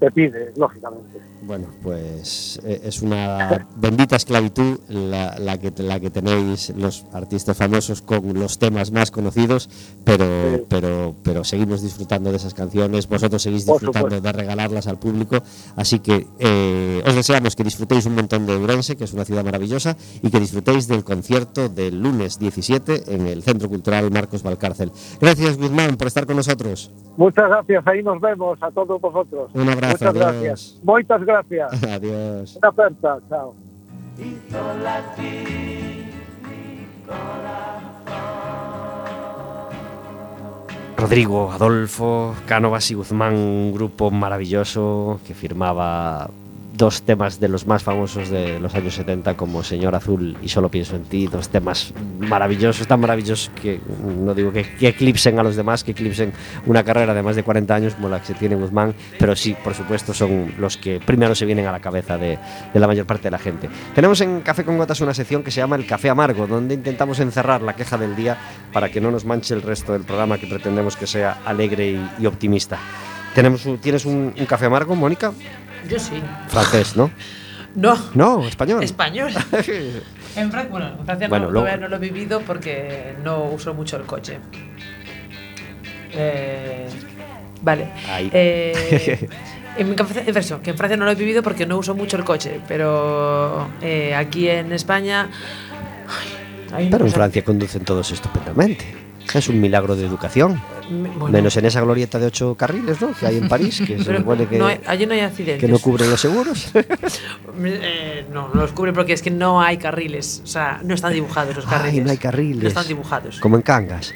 [0.00, 1.18] Te pide, lógicamente.
[1.42, 7.56] Bueno, pues eh, es una bendita esclavitud la, la que, la que tenéis los artistas
[7.56, 9.68] famosos con los temas más conocidos,
[10.04, 10.64] pero, Sí.
[10.68, 15.36] pero, pero seguimos disfrutando de esas canciones, vosotros seguís disfrutando de regalarlas al público,
[15.76, 19.44] así que eh, os deseamos que disfrutéis un montón de Ourense, que es una ciudad
[19.44, 24.90] maravillosa, y que disfrutéis del concierto del lunes 17 en el Centro Cultural Marcos Valcárcel.
[25.20, 26.90] Gracias, Guzmán, por estar con nosotros.
[27.16, 29.50] Muchas gracias, ahí nos vemos a todos vosotros.
[29.54, 30.04] Un abrazo, abrazo.
[30.04, 30.32] Muchas adiós.
[30.32, 30.80] gracias.
[30.82, 31.84] Moitas gracias.
[31.84, 32.56] Adiós.
[32.62, 33.54] Una aperta, chao.
[40.96, 46.30] Rodrigo, Adolfo, Cánovas y Guzmán, un grupo maravilloso que firmaba
[46.80, 50.70] dos temas de los más famosos de los años 70 como Señor Azul y Solo
[50.70, 55.42] pienso en ti, dos temas maravillosos, tan maravillosos que no digo que, que eclipsen a
[55.42, 56.32] los demás, que eclipsen
[56.64, 59.54] una carrera de más de 40 años como la que se tiene Guzmán, pero sí,
[59.62, 62.38] por supuesto, son los que primero se vienen a la cabeza de,
[62.72, 63.68] de la mayor parte de la gente.
[63.94, 67.20] Tenemos en Café con Gotas una sección que se llama El Café Amargo, donde intentamos
[67.20, 68.38] encerrar la queja del día
[68.72, 72.10] para que no nos manche el resto del programa que pretendemos que sea alegre y,
[72.20, 72.78] y optimista.
[73.34, 75.32] Tenemos ¿Tienes un, un café amargo, Mónica?
[75.88, 76.22] Yo sí.
[76.48, 77.10] Francés, ¿no?
[77.74, 77.96] No.
[78.14, 78.82] No, español.
[78.82, 79.30] Español.
[80.36, 83.44] En Francia, bueno, en Francia Bueno, no, luego- todavía no lo he vivido porque no
[83.46, 84.38] uso mucho el coche.
[86.12, 86.86] Eh,
[87.62, 87.88] vale.
[88.08, 88.30] Ahí.
[88.32, 89.28] Eh,
[89.76, 92.16] en, Francia- en Francia- que en Francia no lo he vivido porque no uso mucho
[92.16, 95.28] el coche, pero eh, aquí en España.
[96.72, 98.84] ay, Pero en Francia conducen todos estupendamente.
[99.34, 100.60] Es un milagro de educación.
[100.90, 103.12] bueno, Menos en esa glorieta de ocho carriles, ¿no?
[103.12, 105.60] Que hay en París, que se supone que, no hay- allí no hay accidentes.
[105.60, 106.70] que no cubren los seguros.
[107.62, 110.40] Eh, no, no los cubre porque es que no hay carriles.
[110.44, 112.04] O sea, no están dibujados los Ay, carriles.
[112.04, 112.62] no hay carriles.
[112.62, 113.38] No están dibujados.
[113.40, 114.14] Como en Cangas.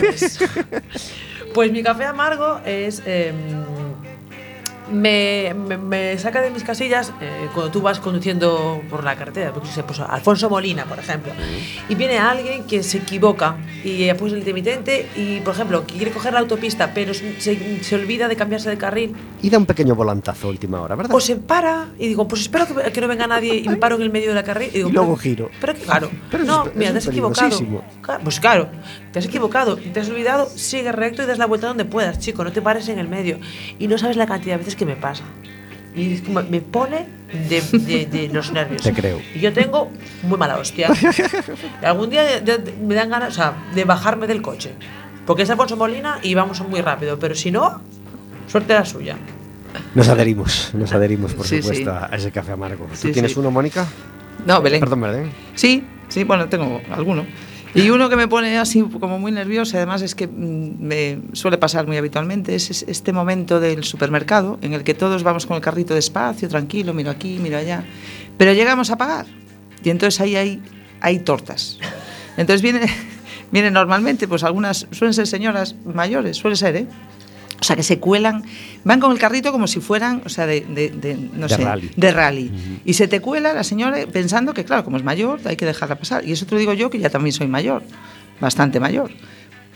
[0.00, 0.38] Ves.
[1.54, 3.02] Pues mi café amargo es.
[3.06, 3.32] eh,
[4.90, 9.52] me, me- me saca de mis casillas eh, cuando tú vas conduciendo por la carretera,
[9.52, 11.32] porque sé, pues, Alfonso Molina, por ejemplo,
[11.88, 16.10] y viene alguien que se equivoca y puesto el intermitente y, por ejemplo, que quiere
[16.10, 17.40] coger la autopista, pero se,
[17.82, 21.14] se olvida de cambiarse de carril, Y da un pequeño volantazo a última hora, ¿verdad?
[21.14, 23.96] o se para y digo, pues espero que, que no venga nadie y me paro
[23.96, 25.50] en el medio de la carril y, digo, Y luego pero- giro.
[25.60, 27.82] Pero que claro, Pero no, es- mira, te has equivocado.
[28.24, 28.68] Pues claro,
[29.12, 32.42] te has equivocado, te has olvidado, sigue recto y das la vuelta donde puedas, chico,
[32.44, 33.38] no te pares en el medio.
[33.78, 35.22] Y no sabes la cantidad de veces que me pasa.
[35.94, 37.06] Y es como- me pone
[37.48, 38.82] de, de- de los nervios.
[38.82, 39.20] Te creo.
[39.34, 39.90] Y yo tengo
[40.22, 40.88] muy mala hostia.
[41.82, 44.72] Y algún día de- de- me dan ganas, o sea, de bajarme del coche.
[45.26, 47.80] Porque es Alfonso Molina y vamos muy rápido, pero si no,
[48.48, 49.16] suerte la suya.
[49.94, 52.06] Nos adherimos, nos adherimos, por Sí, supuesto, sí.
[52.10, 52.86] a ese café amargo.
[52.86, 53.38] ¿Tú Sí, tienes sí.
[53.38, 53.86] uno, Mónica?
[54.46, 54.80] No, Belén.
[54.80, 55.30] Perdón, Belén.
[55.54, 57.26] Sí, sí, bueno, tengo alguno.
[57.74, 61.56] Y uno que me pone así como muy nerviosa, además es que mm, me suele
[61.56, 65.56] pasar muy habitualmente, es es este momento del supermercado en el que todos vamos con
[65.56, 67.84] el carrito despacio, tranquilo, miro aquí, miro allá,
[68.36, 69.26] pero llegamos a pagar
[69.84, 70.62] y entonces ahí hay,
[71.00, 71.78] hay tortas.
[72.36, 72.80] Entonces viene,
[73.52, 76.86] vienen normalmente, pues algunas suelen ser señoras mayores, suele ser, ¿eh?
[77.60, 78.42] O sea, que se cuelan,
[78.84, 81.62] van con el carrito como si fueran, o sea, de, de- de, no De sé,
[81.62, 81.90] rally.
[81.94, 82.50] de rally.
[82.86, 85.96] Y se te cuela la señora pensando que, claro, como es mayor, hay que dejarla
[85.96, 86.24] pasar.
[86.26, 87.82] Y eso te lo digo yo, que ya también soy mayor,
[88.40, 89.10] bastante mayor.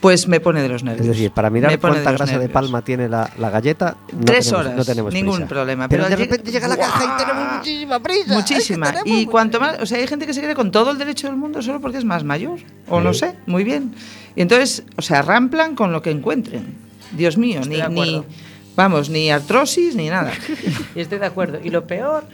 [0.00, 1.06] Pues me pone de los nervios.
[1.06, 2.52] Es decir, para mirar cuánta grasa de nervios.
[2.52, 5.48] palma tiene la, la galleta, no Tres tenemos- horas, no tenemos ningún prisa.
[5.48, 8.34] problema, Pero, pero de repente llega la caja y tenemos muchísima prisa.
[8.34, 8.92] Muchísima.
[8.92, 11.26] Tenemos Y cuanto más, o sea, hay gente que se cree con todo el derecho
[11.28, 13.20] del mundo solo porque es más mayor, o no Sí.
[13.20, 13.94] sé, muy bien.
[14.36, 16.82] Y entonces, o sea, ramplan con lo que encuentren.
[17.16, 18.24] Dios mío, Estoy ni, ni.
[18.76, 20.32] Vamos, ni artrosis ni nada.
[20.94, 21.58] Y estoy de acuerdo.
[21.62, 22.24] Y lo peor,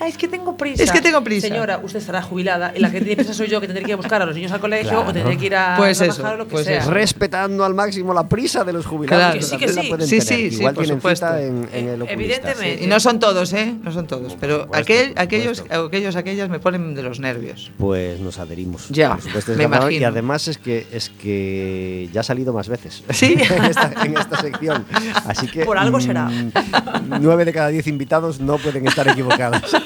[0.00, 0.82] "Ah, es que tengo prisa.
[0.82, 1.48] Es que tengo prisa.
[1.48, 3.94] Señora, usted estará jubilada y la que tiene prisa soy yo, que tendré que ir
[3.94, 5.08] a buscar a los niños al colegio Claro.
[5.08, 6.78] o tendré que ir a Pues trabajar eso, o lo que pues sea.
[6.78, 6.90] eso.
[6.90, 9.20] Respetando al máximo la prisa de los jubilados.
[9.20, 9.38] Claro.
[9.38, 9.88] que sí, que la sí.
[9.88, 10.26] pueden Sí, tener.
[10.26, 11.26] sí, sí, Igual por tienen supuesto.
[11.26, 12.12] cita en, en el oculista.
[12.12, 12.78] Evidentemente.
[12.78, 12.84] sí.
[12.84, 13.74] Y no son todos, ¿eh?
[13.82, 14.36] No son todos.
[14.40, 15.86] Pero supuesto, aquel, aquellos, supuesto.
[15.86, 17.70] aquellos, aquellas me ponen de los nervios.
[17.78, 18.88] Pues nos adherimos.
[18.90, 19.92] Ya, por supuesto, es me ganador.
[19.92, 20.08] Y imagino.
[20.12, 23.02] además es que es que ya ha salido más veces.
[23.10, 23.34] Sí.
[23.50, 24.84] en, esta, en esta sección.
[25.26, 26.24] Así que Por algo será.
[26.24, 29.62] mm, Nueve de cada diez invitados no pueden estar equivocados.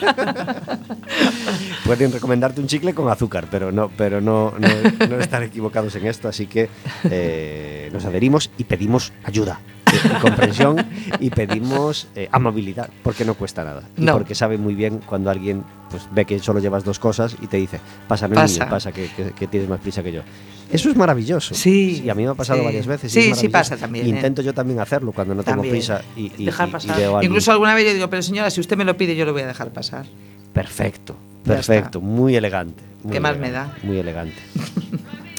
[1.85, 4.69] pueden recomendarte un chicle con azúcar, pero no, pero no, no,
[5.07, 6.27] no estar equivocados en esto.
[6.27, 6.71] Así que
[7.11, 9.61] eh, nos adherimos y pedimos ayuda.
[10.03, 10.77] Y comprensión
[11.21, 15.63] y pedimos eh, amabilidad porque no cuesta nada y porque sabe muy bien cuando alguien
[15.91, 18.61] pues ve que solo llevas dos cosas y te dice pásame Pasa.
[18.61, 20.23] niño, pasa que, que- que tienes más prisa que yo
[20.73, 22.65] eso es maravilloso Sí, y a mí me ha pasado sí.
[22.65, 24.09] varias veces Sí, sí pasa también, ¿eh?
[24.09, 26.97] intento yo también hacerlo cuando no tengo prisa y, y- Dejar y pasar.
[26.97, 27.23] veo.
[27.23, 29.43] Incluso alguna vez yo digo, pero señora, si usted me lo pide, yo lo voy
[29.43, 30.07] a dejar pasar.
[30.53, 31.15] perfecto
[31.45, 33.75] perfecto muy elegante muy ¿Qué más me da?
[33.83, 34.39] muy elegante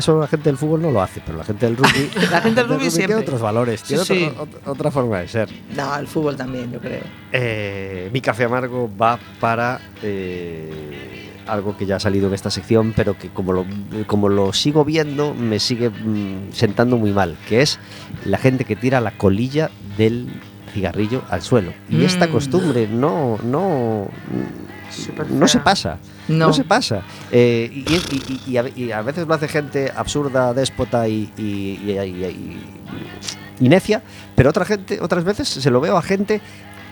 [0.00, 2.60] Eso la gente del fútbol no lo hace, pero la gente del rugby, La gente
[2.60, 3.16] del rugby tiene siempre.
[3.16, 4.24] otros valores, Sí, tiene sí.
[4.36, 5.48] otro- ot- otra forma de ser.
[5.76, 7.02] No, el fútbol también, yo creo.
[7.32, 12.92] Eh, mi café amargo va para eh, algo que ya ha salido en esta sección,
[12.96, 13.66] pero que como lo,
[14.06, 17.78] como lo sigo viendo me sigue mm, sentando muy mal, que es
[18.24, 20.28] la gente que tira la colilla del
[20.72, 21.72] cigarrillo al suelo.
[21.88, 22.30] Y esta Mm.
[22.32, 24.08] costumbre no, no,
[25.30, 25.98] no se pasa.
[26.28, 26.46] No.
[26.48, 27.02] No, se pasa.
[27.32, 31.28] Eh, y, y- y- y a, y a veces lo hace gente absurda, déspota y
[33.60, 34.02] necia,
[34.34, 36.40] pero otra gente, otras veces se lo veo a gente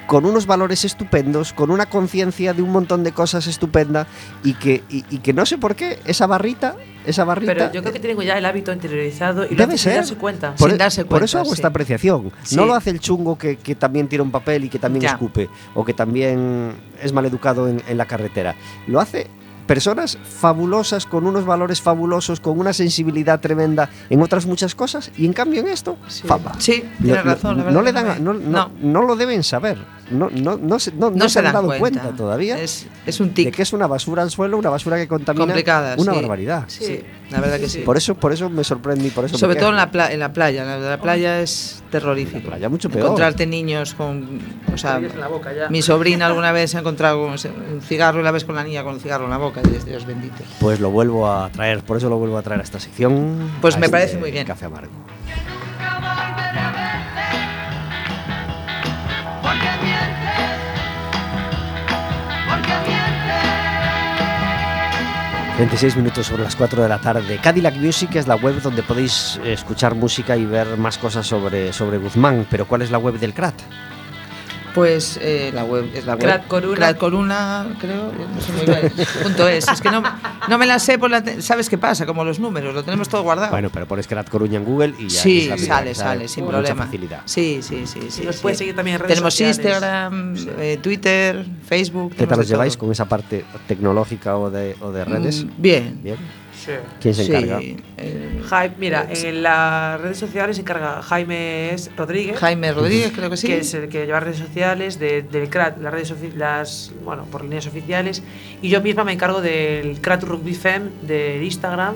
[0.09, 4.06] con unos valores estupendos, con una conciencia de un montón de cosas estupenda
[4.42, 7.82] y que, y, y que no sé por qué esa barrita, esa barrita Pero yo
[7.82, 9.94] creo que tienen ya el hábito interiorizado y lo Debe sin ser.
[9.96, 10.54] darse cuenta.
[10.54, 11.54] por, sin e- darse por cuenta, eso hago sí.
[11.56, 12.32] esta apreciación.
[12.42, 12.56] Sí.
[12.56, 15.11] No lo hace el chungo que, que también tira un papel y que también Ya.
[15.11, 18.54] escupe o que también es maleducado en, en la carretera.
[18.86, 19.26] Lo hace
[19.66, 25.26] personas fabulosas, con unos valores fabulosos, con una sensibilidad tremenda en otras muchas cosas y
[25.26, 26.52] en cambio en esto, fama.
[26.59, 27.59] Sí, Lo- tienes lo- razón.
[27.66, 29.76] la no, le dan, no, no- no lo deben saber.
[30.11, 33.28] No, no, no, se, no, no no se han dado cuenta, todavía Es, es un
[33.28, 33.54] de tic.
[33.54, 36.20] que es una basura al suelo, una basura que contamina Complicada, una sí.
[36.20, 36.64] barbaridad.
[36.68, 37.80] Sí, la verdad que sí.
[37.80, 39.70] Por eso, por eso me sorprende y por eso me Sobre todo quejo.
[39.72, 40.64] en la, pla- en la playa.
[40.64, 42.38] La, la playa es terrorífico.
[42.38, 43.04] En la playa mucho peor.
[43.04, 44.40] Encontrarte niños con.
[44.72, 45.68] O sea, la boca ya.
[45.68, 48.64] mi sobrina alguna vez se ha encontrado con un cigarro y la ves con la
[48.64, 49.61] niña con el cigarro en la boca.
[49.64, 50.36] Y Dios bendito.
[50.61, 53.50] Pues lo vuelvo a traer, por eso lo vuelvo a traer a esta sección.
[53.61, 54.46] Pues a me este parece muy bien.
[54.46, 54.92] Café amargo.
[65.59, 67.40] 26 minutos sobre las 4 de la tarde.
[67.42, 71.98] Cadillac Music es la web donde podéis escuchar música y ver más cosas sobre, sobre
[71.98, 72.46] Guzmán.
[72.48, 73.56] Pero ¿cuál es la web del CRAT?
[74.74, 76.22] Pues eh, la web es la web.
[76.22, 76.76] Crat Coruna.
[76.76, 78.12] Crat Coruna, creo.
[78.12, 78.92] No sé muy bien.
[79.22, 79.66] punto es.
[79.68, 80.02] Es que no,
[80.48, 81.22] no me la sé por la.
[81.22, 82.06] te- ¿Sabes qué pasa?
[82.06, 83.50] Como los números, lo tenemos todo guardado.
[83.50, 86.28] Bueno, pero pones CRAT Coruña en Google y ya sí, es la primera sale, sale,
[86.28, 86.74] sin con problema.
[86.74, 87.20] Mucha facilidad.
[87.24, 88.00] Sí, sí, sí.
[88.10, 88.42] sí Y nos sí.
[88.42, 89.56] puedes seguir también en redes Tenemos sociales.
[89.58, 90.48] Instagram, Sí.
[90.58, 92.14] eh, Twitter, Facebook.
[92.16, 92.80] ¿Qué tal os lleváis todo.
[92.80, 95.44] con esa parte tecnológica o de, o de redes?
[95.44, 96.00] Mm, Bien.
[96.02, 96.16] Bien.
[96.68, 96.72] Sí.
[97.00, 97.60] ¿Quién se Sí, encarga?
[97.96, 101.74] eh, Jaime, mira, en las redes sociales se encarga Jaime.
[101.96, 102.36] Rodríguez.
[102.38, 103.46] Jaime Rodríguez, creo que sí.
[103.46, 107.42] que es el que lleva redes sociales de- del CRAT, las redes las bueno, por
[107.42, 108.22] líneas oficiales,
[108.60, 111.94] y yo misma me encargo del CRAT Rugby Fem de Instagram,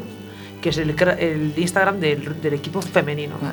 [0.63, 3.35] que es el, el Instagram del, del equipo femenino.
[3.43, 3.53] Ah.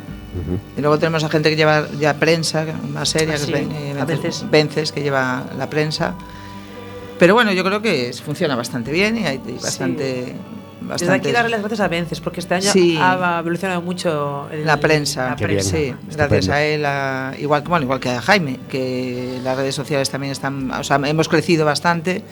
[0.78, 3.96] Y luego tenemos a gente que lleva ya prensa, más seria, Ah, que es eh,
[4.00, 4.52] a Vences, veces.
[4.52, 6.16] Vences, que lleva la prensa.
[7.18, 10.36] Pero bueno, yo creo que funciona bastante bien y hay bastante.
[10.90, 12.98] Bastante aquí darle las gracias a Vences, porque este año Sí.
[13.00, 15.50] ha evolucionado mucho el- la prensa, la bien.
[15.50, 15.78] prensa.
[15.78, 20.10] sí, gracias a él, a- igual, bueno, igual que a Jaime, que las redes sociales
[20.10, 22.24] también están, o sea, hemos crecido bastante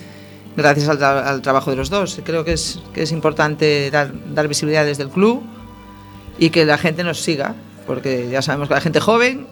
[0.57, 2.19] gracias al, tra- al trabajo de los dos.
[2.25, 5.43] Creo que es, que es importante dar, dar visibilidad desde el club
[6.39, 7.55] y que la gente nos siga,
[7.85, 9.47] porque ya sabemos que la gente joven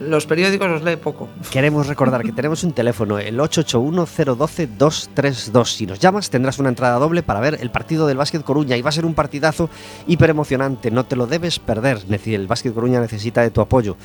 [0.00, 1.28] los periódicos los lee poco.
[1.50, 5.66] Queremos recordar que tenemos un teléfono, el 881-012-232.
[5.66, 8.82] Si nos llamas tendrás una entrada doble para ver el partido del Básquet Coruña y
[8.82, 9.70] va a ser un partidazo
[10.06, 12.00] hiper emocionante, no te lo debes perder.
[12.26, 13.96] El Básquet Coruña necesita de tu apoyo.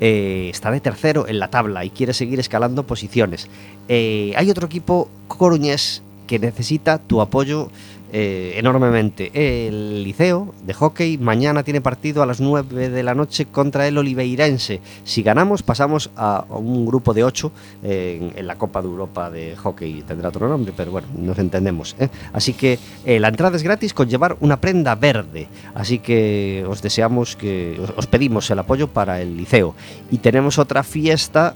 [0.00, 3.48] Eh, está de tercero en la tabla y quiere seguir escalando posiciones.
[3.88, 7.70] Eh, hay otro equipo coruñés que necesita tu apoyo
[8.12, 9.30] eh, enormemente.
[9.34, 13.98] El Liceo de hockey mañana tiene partido a las 9 de la noche contra el
[13.98, 14.80] Oliveirense.
[15.04, 17.52] Si ganamos, pasamos a un grupo de 8
[17.82, 20.02] en, en la Copa de Europa de hockey.
[20.02, 21.96] Tendrá otro nombre, pero bueno, nos entendemos.
[21.98, 22.08] ¿eh?
[22.32, 25.48] Así que eh, la entrada es gratis con llevar una prenda verde.
[25.74, 29.74] Así que os deseamos que os pedimos el apoyo para el Liceo.
[30.10, 31.54] Y tenemos otra fiesta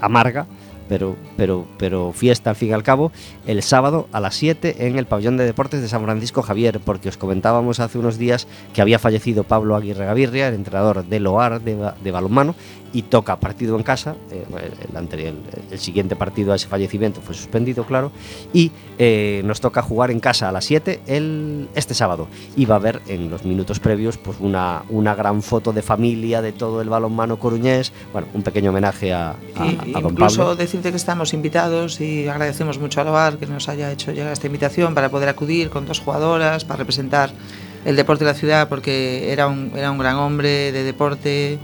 [0.00, 0.46] amarga,
[0.88, 3.12] pero, pero, pero fiesta al fin y al cabo,
[3.46, 7.08] el sábado a las 7 en el pabellón de deportes de San Francisco Javier, porque
[7.08, 11.60] os comentábamos hace unos días que había fallecido Pablo Aguirre Gavirria, el entrenador del OAR
[11.60, 12.54] de, de balonmano,
[12.92, 14.14] y toca partido en casa.
[14.30, 14.44] eh,
[14.90, 18.10] el, anterior- el- el siguiente partido a ese fallecimiento fue suspendido, claro,
[18.54, 22.28] y eh, nos toca jugar en casa a las 7 el, este sábado.
[22.56, 26.40] Y va a haber en los minutos previos pues una, una gran foto de familia
[26.40, 30.36] de todo el balonmano coruñés, bueno, un pequeño homenaje a, a, Y- a don incluso
[30.38, 30.56] Pablo.
[30.76, 34.46] Decirte que estamos invitados y agradecemos mucho a Loar que nos haya hecho llegar esta
[34.46, 37.30] invitación para poder acudir con dos jugadoras para representar
[37.84, 41.58] el deporte de la ciudad porque era un, era un gran hombre de deporte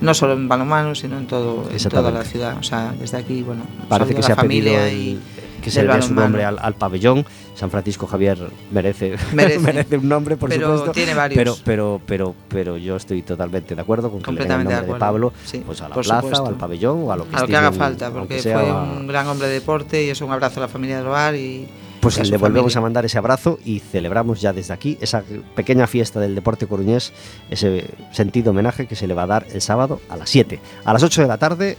[0.00, 2.56] no solo en balonmano sino en todo en toda la ciudad.
[2.58, 5.20] O sea desde aquí bueno Parece que se la ha pedido familia el- y
[5.60, 7.24] que se del le dé su nombre al, al pabellón.
[7.54, 8.38] San Francisco Javier
[8.72, 9.58] merece, Merece.
[9.58, 10.92] merece un nombre, por Pero supuesto.
[10.92, 11.36] tiene varios.
[11.36, 14.74] Pero, pero, pero, pero yo estoy totalmente de acuerdo con que le den el de
[14.74, 14.98] nombre de.
[14.98, 16.44] Pablo Sí, pues a la plaza supuesto.
[16.44, 18.72] o al pabellón o a lo que, a lo que haga falta porque sea- fue
[18.72, 21.68] un gran hombre de deporte y es un abrazo a la familia de Loar y
[22.00, 25.22] Pues le volvemos a mandar ese abrazo y celebramos ya desde aquí esa
[25.54, 27.12] pequeña fiesta del deporte coruñés,
[27.50, 30.58] ese sentido homenaje que se le va a dar el sábado a las 7.
[30.86, 31.76] A las 8 de la tarde,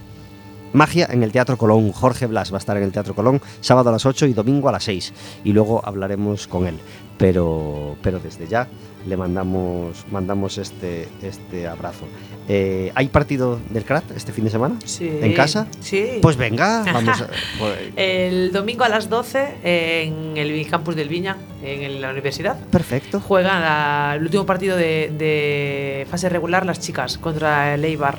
[0.73, 1.91] magia en el Teatro Colón.
[1.91, 4.69] Jorge Blas va a estar en el Teatro Colón sábado a las 8 y domingo
[4.69, 5.13] a las 6.
[5.43, 6.75] Y luego hablaremos con él.
[7.17, 8.67] Pero, pero desde ya
[9.07, 12.05] le mandamos, mandamos este, este abrazo.
[12.49, 14.75] Eh, ¿Hay partido del CRAT este fin de semana?
[14.85, 15.07] Sí.
[15.21, 15.67] ¿En casa?
[15.81, 16.19] Sí.
[16.21, 17.27] Pues venga, vamos a-
[17.59, 22.57] pues- El domingo a las 12 en el campus del Viña, en la universidad.
[22.71, 23.19] perfecto.
[23.19, 28.17] Juegan la- el último partido de, de fase regular las chicas contra el Eibar.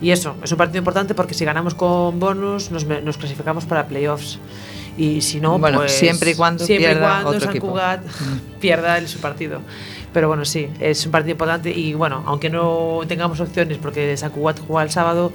[0.00, 3.86] Y eso, es un partido importante porque si ganamos con bonus nos, nos clasificamos para
[3.86, 4.38] playoffs.
[4.96, 7.68] Y si no, Bueno, pues siempre y cuando siempre y pierda cuando otro San equipo.
[7.68, 8.00] Cugat
[8.60, 9.60] pierda el, su partido.
[10.12, 14.30] Pero bueno, sí, es un partido importante y bueno, aunque no tengamos opciones porque San
[14.30, 15.32] Cugat juega el sábado,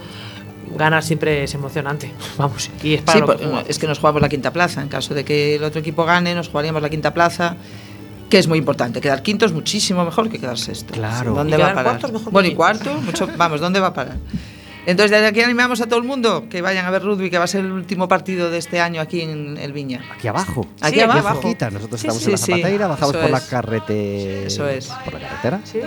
[0.77, 2.11] ganar siempre es emocionante.
[2.37, 3.69] Vamos, y es para Sí, lo que pues, jugamos.
[3.69, 4.81] es que nos jugamos la quinta plaza.
[4.81, 7.55] En caso de que el otro equipo gane, nos jugaríamos la quinta plaza,
[8.29, 8.99] que es muy importante.
[8.99, 10.93] Quedar quinto es muchísimo mejor que quedar sexto.
[10.93, 11.35] Claro.
[11.35, 11.83] ¿Dónde Y va a parar?
[11.99, 12.57] cuarto es mejor que bueno, y quinto.
[12.57, 14.17] cuarto, mucho, vamos, ¿dónde va a parar?
[14.85, 17.45] Entonces, desde aquí animamos a todo el mundo que vayan a ver rugby, que va
[17.45, 20.01] a ser el último partido de este año aquí en el Viña.
[20.13, 20.67] Aquí abajo.
[20.81, 21.41] Aquí Sí, aquí abajo.
[21.71, 22.51] Nosotros Sí, estamos sí, en la sí.
[22.51, 24.45] Zapateira, bajamos Eso por la carrete.
[24.47, 24.87] Eso es.
[24.87, 25.61] Por la carretera.
[25.63, 25.79] ¿Sí?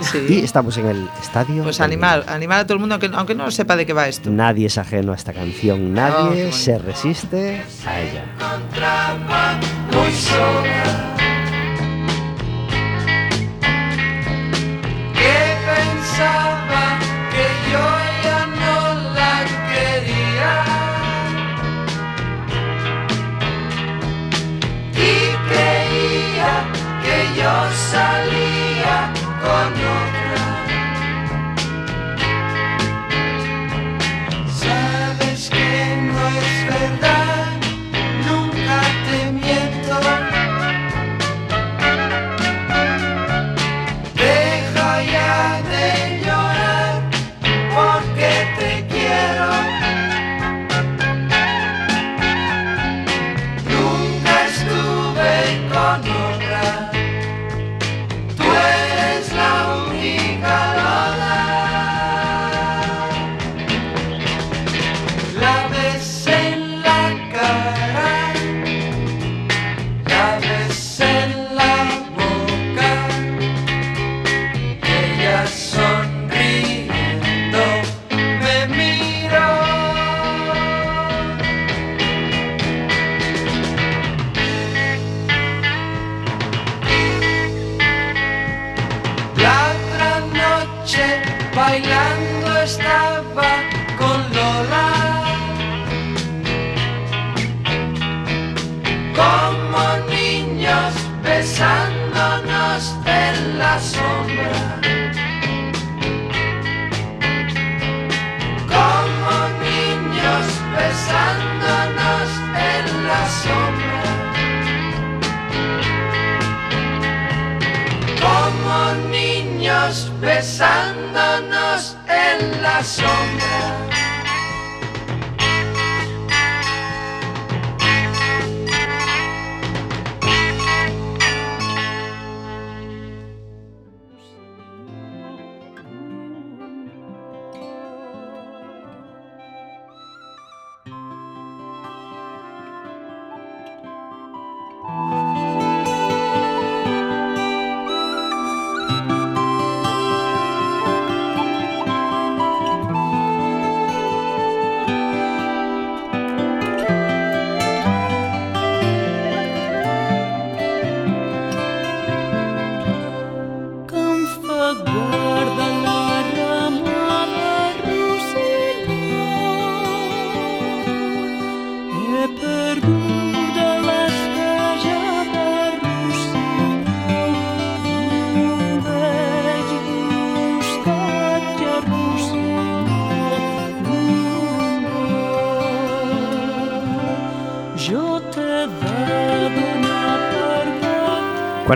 [0.00, 0.18] Sí.
[0.28, 1.62] Y estamos en el estadio.
[1.62, 4.30] Pues animar, animar a todo el mundo, aunque, aunque no sepa de qué va esto.
[4.30, 6.56] Nadie es ajeno a esta canción, Oh, nadie bonito.
[6.56, 8.24] se resiste a ella.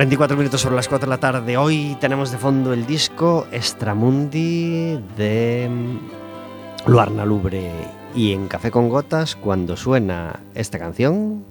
[0.04, 1.56] 44 minutos sobre las 4 de la tarde.
[1.56, 7.70] Hoy tenemos de fondo el disco Extramundi de mm, Luarna Lubre.
[8.14, 11.42] Y en Café con Gotas, cuando suena esta canción,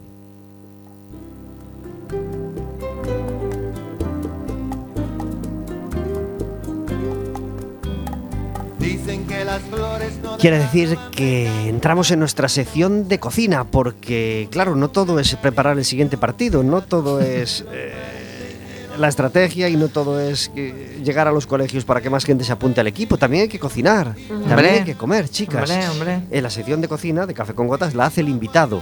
[10.39, 15.79] quiere decir que entramos en nuestra sección de cocina, porque claro, no todo es preparar
[15.79, 18.12] el siguiente partido, no todo es eh,
[18.97, 22.43] la estrategia y no todo es que llegar a los colegios para que más gente
[22.43, 24.15] se apunte al equipo, también hay que cocinar,
[24.47, 25.69] también hay que comer, chicas.
[25.69, 26.19] Hombre, hombre.
[26.31, 28.81] En la sección de cocina de Café con Gotas la hace el invitado.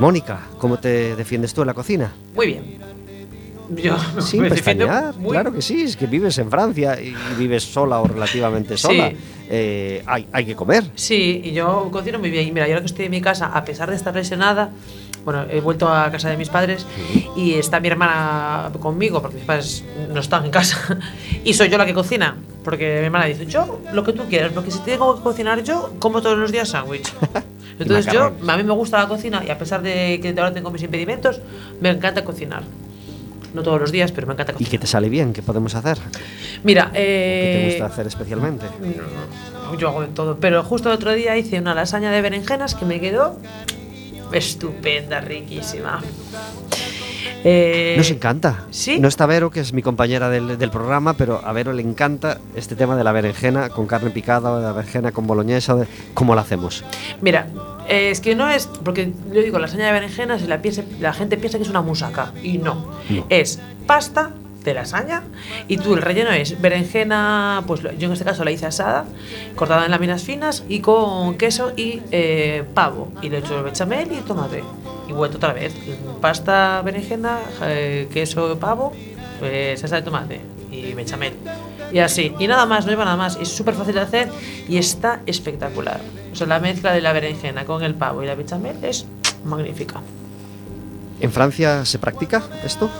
[0.00, 2.12] Mónica, ¿cómo te defiendes tú en la cocina?
[2.34, 2.78] Muy bien.
[3.70, 7.62] Yo Sin me pestañear, muy- claro que sí, es que vives en Francia y vives
[7.64, 9.10] sola o relativamente sola.
[9.10, 9.16] Sí.
[9.48, 10.84] Eh, hay, hay que comer.
[10.94, 12.48] Sí, y yo cocino muy bien.
[12.48, 14.70] Y mira, yo ahora que estoy en mi casa, a pesar de estar lesionada,
[15.24, 16.86] bueno, he vuelto a casa de mis padres
[17.36, 20.98] y está mi hermana conmigo, porque mis padres no están en casa.
[21.44, 24.52] Y soy yo la que cocina, porque mi hermana dice, yo lo que tú quieras,
[24.54, 27.12] porque si tengo que cocinar yo, como todos los días sándwich.
[27.78, 30.70] Entonces yo, a mí me gusta la cocina y a pesar de que ahora tengo
[30.70, 31.40] mis impedimentos,
[31.80, 32.62] me encanta cocinar.
[33.52, 34.70] No todos los días, pero me encanta ¿Y cocinar.
[34.70, 35.32] qué te sale bien?
[35.32, 35.98] ¿Qué podemos hacer?
[36.64, 38.66] Mira, ¿Qué te eh, gusta hacer especialmente?
[39.78, 40.38] yo hago de todo.
[40.38, 43.38] Pero justo el otro día hice una lasaña de berenjenas que me quedó
[44.34, 46.02] estupenda, riquísima.
[47.46, 48.64] Eh, Nos encanta.
[48.70, 48.98] ¿sí?
[48.98, 52.38] No está Vero, que es mi compañera del, del programa, pero a Vero le encanta
[52.56, 55.74] este tema de la berenjena con carne picada o de la berenjena con boloñesa.
[55.74, 56.84] de- ¿Cómo la hacemos?
[57.20, 57.48] Mira,
[57.88, 58.66] eh, es que no es.
[58.66, 62.32] Porque yo digo lasaña de berenjenas la, piensa- la gente piensa que es una musaca.
[62.42, 62.90] Y no.
[63.10, 63.26] No.
[63.28, 64.30] Es pasta
[64.64, 65.22] de lasaña
[65.68, 69.04] y tú el relleno es berenjena, pues yo en este caso la hice asada,
[69.54, 73.12] cortada en láminas finas y con queso y eh, pavo.
[73.22, 74.64] Y le echo bechamel y tomate.
[75.08, 75.74] Y vuelto otra vez.
[76.20, 78.92] Pasta, berenjena, eh, queso, pavo,
[79.38, 80.40] pues salsa de tomate
[80.70, 81.34] y bechamel.
[81.92, 82.34] Y así.
[82.38, 83.36] Y nada más, no lleva nada más.
[83.36, 84.28] Es súper fácil de hacer
[84.68, 86.00] y está espectacular.
[86.32, 89.06] O sea, la mezcla de la berenjena con el pavo y la bechamel es
[89.44, 90.00] magnífica.
[91.20, 92.90] ¿En Francia se practica esto?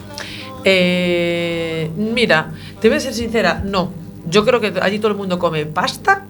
[0.64, 2.50] Eh, mira,
[2.80, 3.90] te voy a ser sincera, no.
[4.26, 6.26] Yo creo que allí todo el mundo come pasta.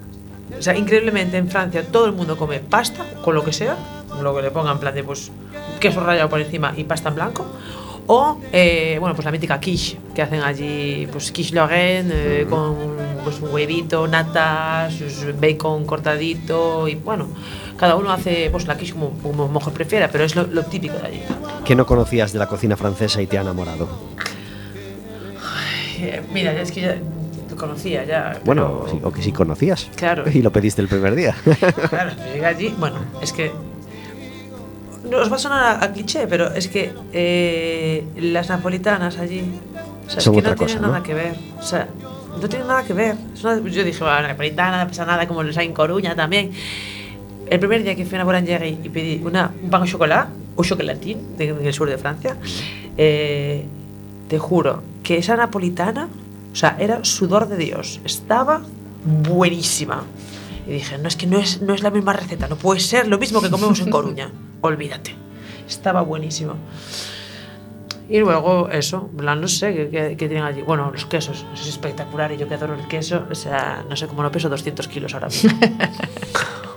[0.58, 3.76] O sea, increíblemente en Francia todo el mundo come pasta, con lo que sea.
[4.20, 5.30] Lo que le pongan en plan de pues
[5.80, 7.46] queso rallado por encima y pasta en blanco.
[8.06, 12.76] O, eh, bueno, pues la mítica quiche, que hacen allí, pues quiche Lorraine, eh, con
[13.24, 17.28] pues, un huevito, nata, sus bacon cortadito y bueno,
[17.78, 20.98] cada uno hace pues la quiche como, como mejor prefiera, pero es lo, lo típico
[20.98, 21.22] de allí.
[21.64, 23.88] ¿Qué no conocías de la cocina francesa y te ha enamorado?
[26.04, 26.96] Eh, mira, es que ya
[27.48, 28.38] te conocía ya.
[28.44, 29.88] Bueno, pero- sí, o que sí conocías.
[29.96, 30.24] Claro.
[30.32, 31.34] Y lo pediste el primer día.
[31.90, 32.74] Claro, llegué allí.
[32.78, 33.50] Bueno, es que.
[35.10, 39.42] No os va a sonar a, a cliché, pero es que eh, las napolitanas allí.
[40.06, 40.88] O sea, Son es que no tienen cosa, ¿no?
[40.88, 41.34] nada que ver.
[41.58, 41.88] O sea,
[42.40, 43.14] no tienen nada que ver.
[43.42, 46.50] Una- yo dije, bueno, napolitana, no pasa nada, como los hay en Coruña también.
[47.50, 50.28] El primer día que fui a una boulangerie y pedí una, un pan au chocolat,
[50.56, 52.36] o chocolatín, de- en el sur de Francia,
[52.96, 53.64] eh,
[54.28, 56.08] te juro que esa napolitana,
[56.52, 58.00] o sea, era sudor de Dios.
[58.04, 58.62] Estaba
[59.04, 60.04] buenísima.
[60.66, 63.06] Y dije, no es que no es, no es la misma receta, no puede ser
[63.06, 64.30] lo mismo que comemos en Coruña.
[64.62, 65.14] Olvídate.
[65.68, 66.54] Estaba buenísimo.
[68.08, 70.60] Y luego eso, no sé qué, tienen allí.
[70.60, 73.96] Bueno, los quesos, eso es espectacular y yo que adoro el queso, o sea, no
[73.96, 75.50] sé cómo no peso 200 kilos ahora mismo.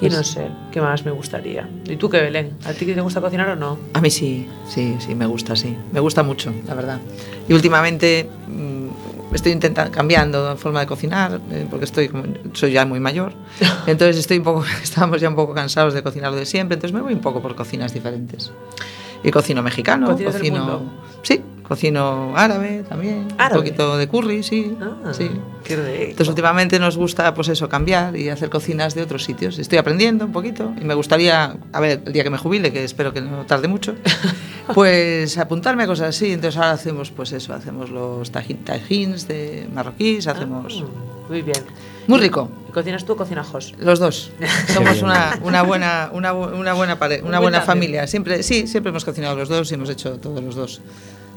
[0.00, 1.68] y no sé, ¿qué más me gustaría?
[1.84, 2.56] ¿Y tú qué, Belén?
[2.64, 3.78] ¿A ti te gusta cocinar o no?
[3.92, 5.76] A mí sí, sí, sí, me gusta, sí.
[5.92, 6.98] Me gusta mucho, la verdad.
[7.48, 12.10] Y últimamente mm, estoy intentando cambiando la forma de cocinar, eh, porque estoy
[12.52, 13.34] soy ya muy mayor.
[13.86, 16.94] Entonces estoy un poco, estamos ya un poco cansados de cocinar lo de siempre, entonces
[16.94, 18.52] me voy un poco por cocinas diferentes.
[19.22, 20.58] Y cocino mexicano, ¿Cocinas del cocino.
[20.58, 20.92] mundo?
[21.22, 23.28] Sí, cocino árabe también.
[23.38, 23.60] ¿Árabe?
[23.60, 24.76] Un poquito de curry, sí.
[24.80, 25.30] Ah, sí.
[25.62, 25.74] qué.
[26.10, 29.58] Entonces últimamente nos gusta pues eso, cambiar y hacer cocinas de otros sitios.
[29.58, 32.82] Estoy aprendiendo un poquito y me gustaría, a ver, el día que me jubile, que
[32.82, 33.94] espero que no tarde mucho,
[34.74, 36.32] pues apuntarme a cosas así.
[36.32, 40.82] Entonces ahora hacemos pues eso, hacemos los tajins de marroquíes, hacemos...
[40.84, 41.62] Ah, muy bien.
[42.10, 42.48] Muy rico.
[42.74, 43.74] ¿Cocinas tú o cocinas Jos?
[43.78, 44.30] Los dos.
[44.74, 48.06] Somos una, una buena, una, bu- una buena, pare- una buen buena familia.
[48.06, 50.80] Siempre, sí, siempre hemos cocinado los dos y hemos hecho todos los dos.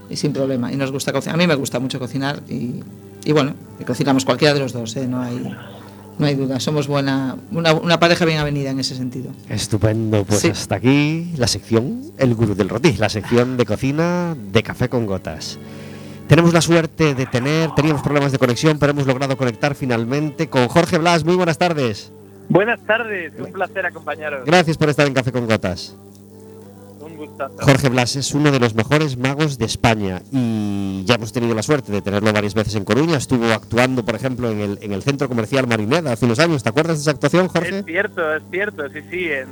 [0.09, 0.71] Y sin problema.
[0.71, 1.35] Y nos gusta cocinar.
[1.35, 2.83] A mí me gusta mucho cocinar y,
[3.23, 5.07] y bueno, y cocinamos cualquiera de los dos, ¿eh?
[5.07, 5.55] no, hay,
[6.19, 6.59] no hay duda.
[6.59, 9.31] Somos buena, una, una pareja bien avenida en ese sentido.
[9.49, 10.49] Estupendo, pues Sí.
[10.49, 15.05] hasta aquí la sección El Gurú del Roti, la sección de cocina de Café con
[15.05, 15.57] Gotas.
[16.27, 20.67] Tenemos la suerte de tener, teníamos problemas de conexión, pero hemos logrado conectar finalmente con
[20.67, 21.23] Jorge Blas.
[21.25, 22.11] Muy buenas tardes.
[22.49, 24.45] Buenas tardes, un placer acompañaros.
[24.45, 25.95] Gracias por estar en Café con Gotas.
[26.99, 27.55] Un gustazo.
[27.61, 31.61] Jorge Blas es uno de los mejores magos de España y ya hemos tenido la
[31.61, 33.17] suerte de tenerlo varias veces en Coruña.
[33.17, 36.63] Estuvo actuando, por ejemplo, en el, en el centro comercial Marineda hace unos años.
[36.63, 37.79] ¿Te acuerdas de esa actuación, Jorge?
[37.79, 39.47] Es cierto, es cierto, sí, sí, en,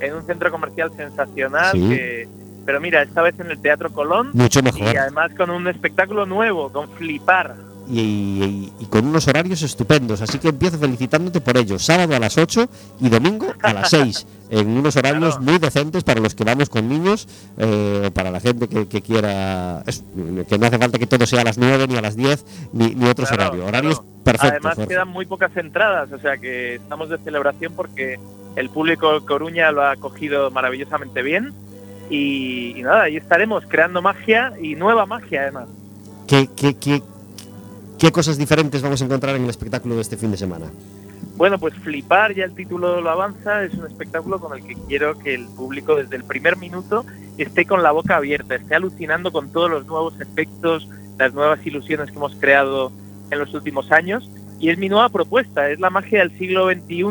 [0.00, 1.72] en un centro comercial sensacional.
[1.72, 1.88] Sí.
[1.88, 2.28] que-
[2.64, 4.30] pero mira, esta vez en el Teatro Colón.
[4.32, 4.92] Mucho mejor.
[4.94, 7.56] Y además con un espectáculo nuevo, con Flipar.
[7.86, 10.22] Y, y- y con unos horarios estupendos.
[10.22, 11.78] Así que empiezo felicitándote por ello.
[11.78, 12.66] Sábado a las 8
[13.00, 14.26] y domingo a las 6.
[14.48, 18.40] En unos horarios muy decentes para los que vamos con niños eh, o para la
[18.40, 19.82] gente que, que quiera.
[19.86, 20.02] es-
[20.48, 22.94] que no hace falta que todo sea a las 9 ni a las 10 ni,
[22.94, 23.68] ni otros Claro, horarios.
[23.68, 24.22] Horarios claro.
[24.24, 24.50] perfectos.
[24.52, 24.88] Además Jorge.
[24.88, 28.18] quedan muy pocas entradas, o sea que estamos de celebración porque
[28.56, 31.52] el público de Coruña lo ha cogido maravillosamente bien.
[32.10, 35.68] Y, y nada, ahí estaremos creando magia y nueva magia además.
[36.26, 37.02] ¿Qué, qué, qué,
[37.98, 40.66] qué cosas diferentes vamos a encontrar en el espectáculo de este fin de semana?
[41.36, 45.18] Bueno, pues Flipar, ya el título lo avanza, es un espectáculo con el que quiero
[45.18, 47.04] que el público desde el primer minuto
[47.38, 50.88] esté con la boca abierta, esté alucinando con todos los nuevos efectos,
[51.18, 52.92] las nuevas ilusiones que hemos creado
[53.30, 54.30] en los últimos años.
[54.60, 57.04] Y es mi nueva propuesta, es la magia del siglo XXI,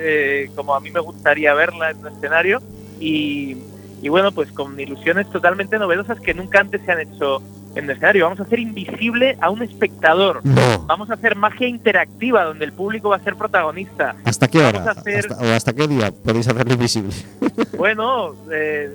[0.00, 2.62] eh, como a mí me gustaría verla en un escenario.
[2.98, 3.58] Y,
[4.02, 7.42] y bueno, pues con ilusiones totalmente novedosas que nunca antes se han hecho
[7.74, 8.24] en un escenario.
[8.24, 10.40] Vamos a hacer invisible a un espectador.
[10.44, 10.78] No.
[10.86, 14.16] Vamos a hacer magia interactiva donde el público va a ser protagonista.
[14.24, 14.84] ¿Hasta qué hora?
[14.90, 17.12] Hacer- ¿Hasta, ¿O hasta qué día podéis hacerlo invisible?
[17.76, 18.90] Bueno, eh,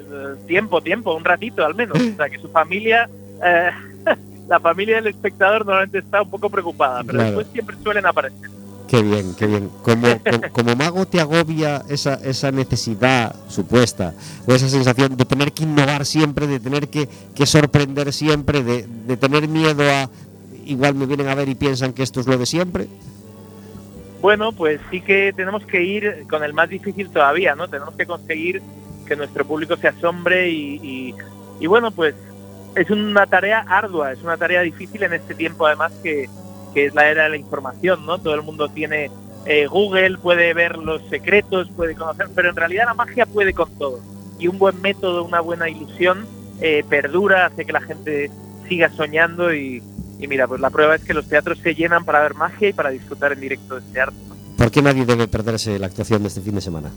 [0.47, 1.97] tiempo, tiempo, un ratito al menos.
[1.99, 3.07] O sea, que su familia,
[3.45, 3.69] eh,
[4.47, 7.25] la familia del espectador normalmente está un poco preocupada, pero Claro.
[7.25, 8.49] después siempre suelen aparecer.
[8.91, 9.69] Qué bien, qué bien.
[9.83, 14.13] Como, como, como mago te agobia esa, esa necesidad supuesta
[14.45, 18.85] o esa sensación de tener que innovar siempre, de tener que, que sorprender siempre, de,
[19.07, 20.09] de tener miedo a
[20.65, 22.87] igual me vienen a ver y piensan que esto es lo de siempre.
[24.21, 27.69] Bueno, pues sí que tenemos que ir con el más difícil todavía, ¿no?
[27.69, 28.61] Tenemos que conseguir
[29.07, 31.15] que nuestro público se asombre y, y-
[31.61, 32.13] y bueno, pues
[32.75, 36.27] es una tarea ardua, es una tarea difícil en este tiempo además que,
[36.73, 38.17] que es la era de la información, ¿no?
[38.19, 39.09] Todo el mundo tiene
[39.45, 43.69] eh, Google, puede ver los secretos, puede conocer, pero en realidad la magia puede con
[43.77, 43.99] todo.
[44.39, 46.25] Y un buen método, una buena ilusión
[46.61, 48.31] eh, perdura, hace que la gente
[48.67, 49.81] siga soñando y,
[50.19, 52.89] mira, pues la prueba es que los teatros se llenan para ver magia y para
[52.91, 54.17] disfrutar en directo de este arte.
[54.57, 56.91] ¿Por qué nadie debe perderse la actuación de este fin de semana?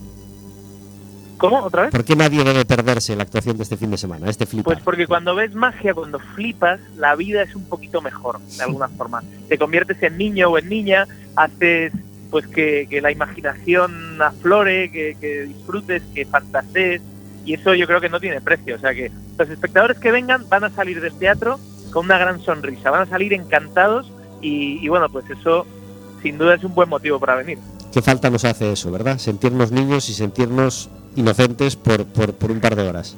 [1.38, 1.62] ¿Cómo?
[1.62, 1.90] ¿Otra vez?
[1.90, 4.28] ¿Por qué nadie debe perderse la actuación de este fin de semana?
[4.28, 4.74] Este flipar.
[4.74, 8.88] Pues porque cuando ves magia, cuando flipas, la vida es un poquito mejor, de alguna
[8.88, 9.22] forma.
[9.48, 11.06] Te conviertes en niño o en niña,
[11.36, 11.92] haces
[12.30, 17.00] pues que, que la imaginación aflore, que, que disfrutes, que fantasees,
[17.44, 18.76] y eso yo creo que no tiene precio.
[18.76, 21.58] O sea que los espectadores que vengan van a salir del teatro
[21.92, 24.10] con una gran sonrisa, van a salir encantados
[24.40, 25.66] y, y bueno, pues eso
[26.22, 27.58] sin duda es un buen motivo para venir.
[27.92, 29.18] Qué falta nos hace eso, ¿verdad?
[29.18, 33.16] Sentirnos niños y sentirnos inocentes por, por, por un par de horas.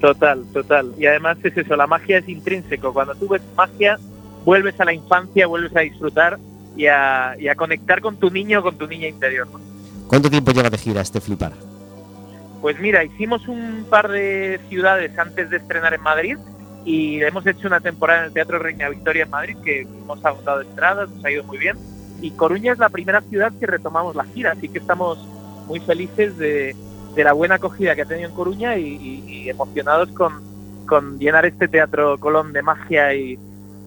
[0.00, 0.92] Total, total.
[0.98, 2.92] Y además es eso, la magia es intrínseco.
[2.92, 3.98] Cuando tú ves magia,
[4.44, 6.38] vuelves a la infancia, vuelves a disfrutar
[6.76, 9.46] y a, y a conectar con tu niño, con tu niña interior.
[9.52, 9.60] ¿no?
[10.08, 11.52] ¿Cuánto tiempo lleva de gira este flipar?
[12.60, 16.36] Pues mira, hicimos un par de ciudades antes de estrenar en Madrid
[16.84, 20.62] y hemos hecho una temporada en el Teatro Reina Victoria en Madrid que hemos agotado
[20.62, 21.76] entradas, nos ha ido muy bien.
[22.20, 25.18] Y Coruña es la primera ciudad que retomamos la gira, así que estamos
[25.66, 26.76] muy felices de,
[27.14, 30.32] de la buena acogida que ha tenido en Coruña y, y- y emocionados con,
[30.86, 33.38] con llenar este Teatro Colón de magia y,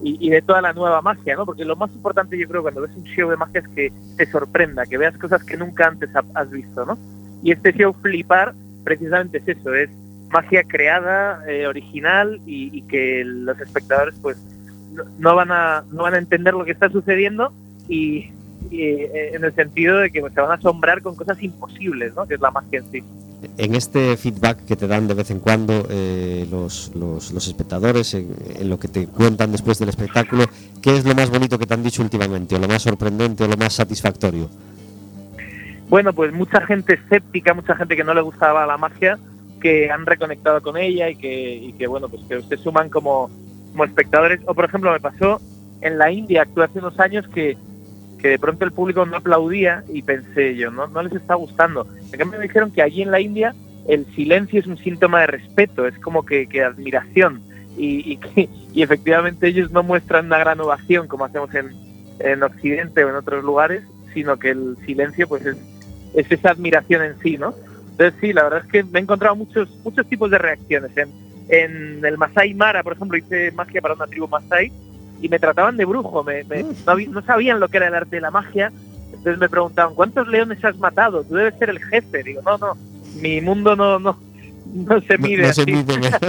[0.02, 1.44] y- de toda la nueva magia, ¿no?
[1.46, 4.26] Porque lo más importante yo creo cuando ves un show de magia es que te
[4.30, 6.98] sorprenda, que veas cosas que nunca antes ha- has visto, ¿no?
[7.42, 8.54] Y este show Flipar
[8.84, 9.90] precisamente es eso, es
[10.30, 14.36] magia creada, eh, original y, que los espectadores pues
[14.92, 17.52] no, no van a no van a entender lo que está sucediendo
[17.88, 18.30] y,
[18.70, 22.26] eh, en el sentido de que pues, se van a asombrar con cosas imposibles, ¿no?
[22.26, 23.04] Que es la magia en sí.
[23.58, 28.14] En este feedback que te dan de vez en cuando eh, los, los, los espectadores,
[28.14, 30.44] en, en lo que te cuentan después del espectáculo,
[30.82, 33.48] ¿qué es lo más bonito que te han dicho últimamente, o lo más sorprendente, o
[33.48, 34.48] lo más satisfactorio?
[35.88, 39.18] Bueno, pues mucha gente escéptica, mucha gente que no le gustaba la magia,
[39.60, 43.30] que han reconectado con ella y que, y que bueno, pues que se suman como,
[43.70, 44.40] como espectadores.
[44.46, 45.40] O por ejemplo, me pasó
[45.80, 47.56] en la India, actué hace unos años que,
[48.26, 51.86] que de pronto el público no aplaudía y pensé yo, no, no les está gustando.
[52.12, 53.54] En cambio me dijeron que allí en la India
[53.86, 57.40] el silencio es un síntoma de respeto, es como que, que admiración.
[57.78, 61.70] Y, y, y efectivamente ellos no muestran una gran ovación como hacemos en,
[62.18, 65.56] en Occidente o en otros lugares, sino que el silencio pues es,
[66.14, 67.54] es esa admiración en sí, ¿no?
[67.92, 70.90] Entonces sí, la verdad es que me he encontrado muchos muchos tipos de reacciones.
[70.96, 71.10] En,
[71.48, 74.72] en el Masai Mara, por ejemplo, hice magia para una tribu Masai
[75.20, 77.94] y me trataban de brujo, me, me- no, habí- no sabían lo que era el
[77.94, 78.72] arte de la magia,
[79.12, 81.24] entonces me preguntaban, ¿cuántos leones has matado?
[81.24, 82.22] Tú debes ser el jefe.
[82.22, 82.76] Digo, no, no,
[83.20, 84.18] mi mundo no, no,
[84.74, 85.72] no se No, mide no se así.
[85.72, 86.10] mide.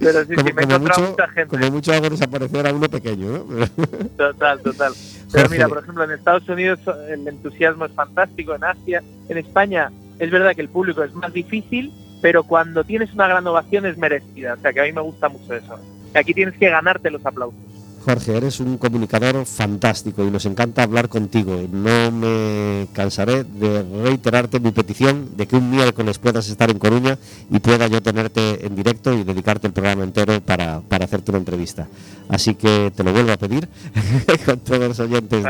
[0.00, 1.56] Pero sí, como, sí, me como mucho, mucha gente.
[1.56, 3.66] como mucho hago desaparecer a uno pequeño, ¿no?
[4.16, 4.92] Total, total.
[5.32, 9.90] Pero mira, por ejemplo, en Estados Unidos el entusiasmo es fantástico, en Asia, en España
[10.18, 13.96] es verdad que el público es más difícil, pero cuando tienes una gran ovación es
[13.96, 14.54] merecida.
[14.54, 15.78] O sea que a mí me gusta mucho eso.
[16.14, 17.58] Aquí tienes que ganarte los aplausos.
[18.04, 21.66] Jorge, eres un comunicador fantástico y nos encanta hablar contigo.
[21.72, 27.16] No me cansaré de reiterarte mi petición de que un miércoles puedas estar en Coruña
[27.50, 31.38] y pueda yo tenerte en directo y dedicarte el programa entero para, para hacerte una
[31.38, 31.88] entrevista.
[32.28, 33.68] Así que te lo vuelvo a pedir
[34.44, 35.42] con todos los oyentes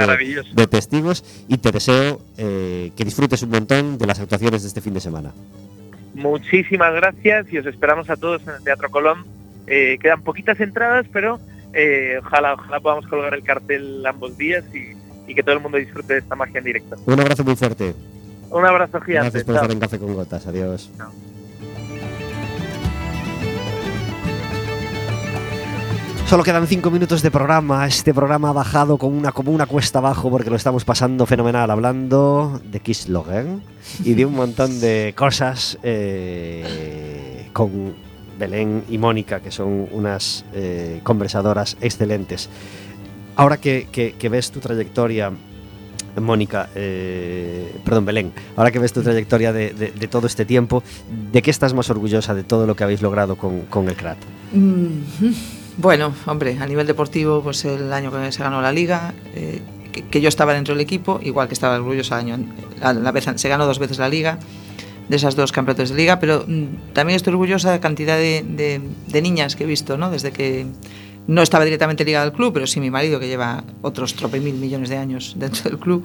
[0.55, 4.81] de testigos y te deseo eh, que disfrutes un montón de las actuaciones de este
[4.81, 5.33] fin de semana.
[6.15, 9.25] Muchísimas gracias y os esperamos a todos en el Teatro Colón.
[9.67, 11.41] Eh, quedan poquitas entradas, pero
[11.73, 14.97] eh, ojalá, ojalá podamos colgar el cartel ambos días y,
[15.31, 16.97] y que todo el mundo disfrute de esta magia en directo.
[17.07, 17.95] Un abrazo muy fuerte.
[18.51, 19.31] Un abrazo gigante.
[19.31, 19.63] Gracias por chao.
[19.63, 20.47] estar en Café con Gotas.
[20.47, 20.91] Adiós.
[26.27, 27.87] Solo quedan cinco minutos de programa.
[27.87, 31.71] Este programa ha bajado con una, como una cuesta abajo porque lo estamos pasando fenomenal
[31.71, 33.63] hablando de Kiss Logan
[34.03, 37.95] y de un montón de cosas eh, con
[38.39, 42.49] Belén y Mónica, que son unas eh, conversadoras excelentes.
[43.37, 45.33] Ahora que, ves tu trayectoria,
[46.21, 50.83] Mónica, eh, perdón, Belén, ahora que ves tu trayectoria de, todo este tiempo,
[51.33, 54.19] ¿de qué estás más orgullosa de todo lo que habéis logrado con, el CRAT?
[54.53, 55.33] Mm,
[55.77, 59.61] Bueno, hombre, a nivel deportivo, pues el año que se ganó la liga, eh,
[60.11, 62.47] que, yo estaba dentro del equipo, igual que estaba orgulloso el año,
[62.81, 64.39] la se ganó dos veces la liga,
[65.09, 69.19] desas dous campeonatos de liga, pero mm, tamén estou orgullosa da cantidad de, de, de
[69.21, 70.09] niñas que he visto, ¿no?
[70.09, 70.65] desde que
[71.27, 74.55] no estaba directamente ligada al club, pero sí mi marido que lleva otros trope mil
[74.55, 76.05] millones de años dentro del club,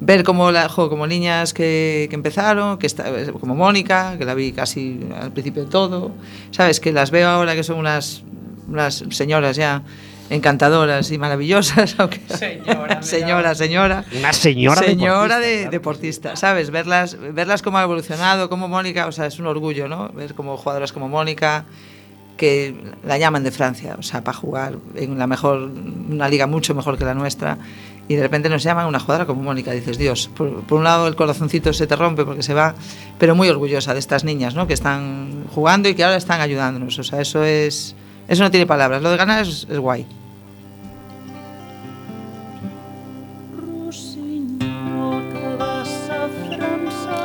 [0.00, 4.34] ver como, la, jo, como niñas que, que empezaron, que está, como Mónica, que la
[4.34, 6.12] vi casi al principio de todo,
[6.50, 6.78] sabes?
[6.78, 8.22] Que las veo ahora que son unas,
[8.68, 9.82] unas señoras ya
[10.30, 16.70] encantadoras y maravillosas, aunque Señora, señora, señora, Una señora, señora deportista, de deportista, ¿sabes?
[16.70, 20.08] Verlas, verlas cómo ha evolucionado, cómo Mónica, o sea, es un orgullo, ¿no?
[20.10, 21.66] Ver como jugadoras como Mónica,
[22.36, 22.74] que
[23.04, 25.70] la llaman de Francia, o sea, para jugar en la mejor,
[26.08, 27.58] una liga mucho mejor que la nuestra,
[28.08, 31.06] y de repente nos llaman una jugadora como Mónica, dices, Dios, por, por un lado
[31.06, 32.74] el corazoncito se te rompe porque se va,
[33.18, 34.66] pero muy orgullosa de estas niñas, ¿no?
[34.66, 37.94] Que están jugando y que ahora están ayudándonos, o sea, eso es,
[38.30, 40.06] eso no tiene palabras, lo de ganar es, guay.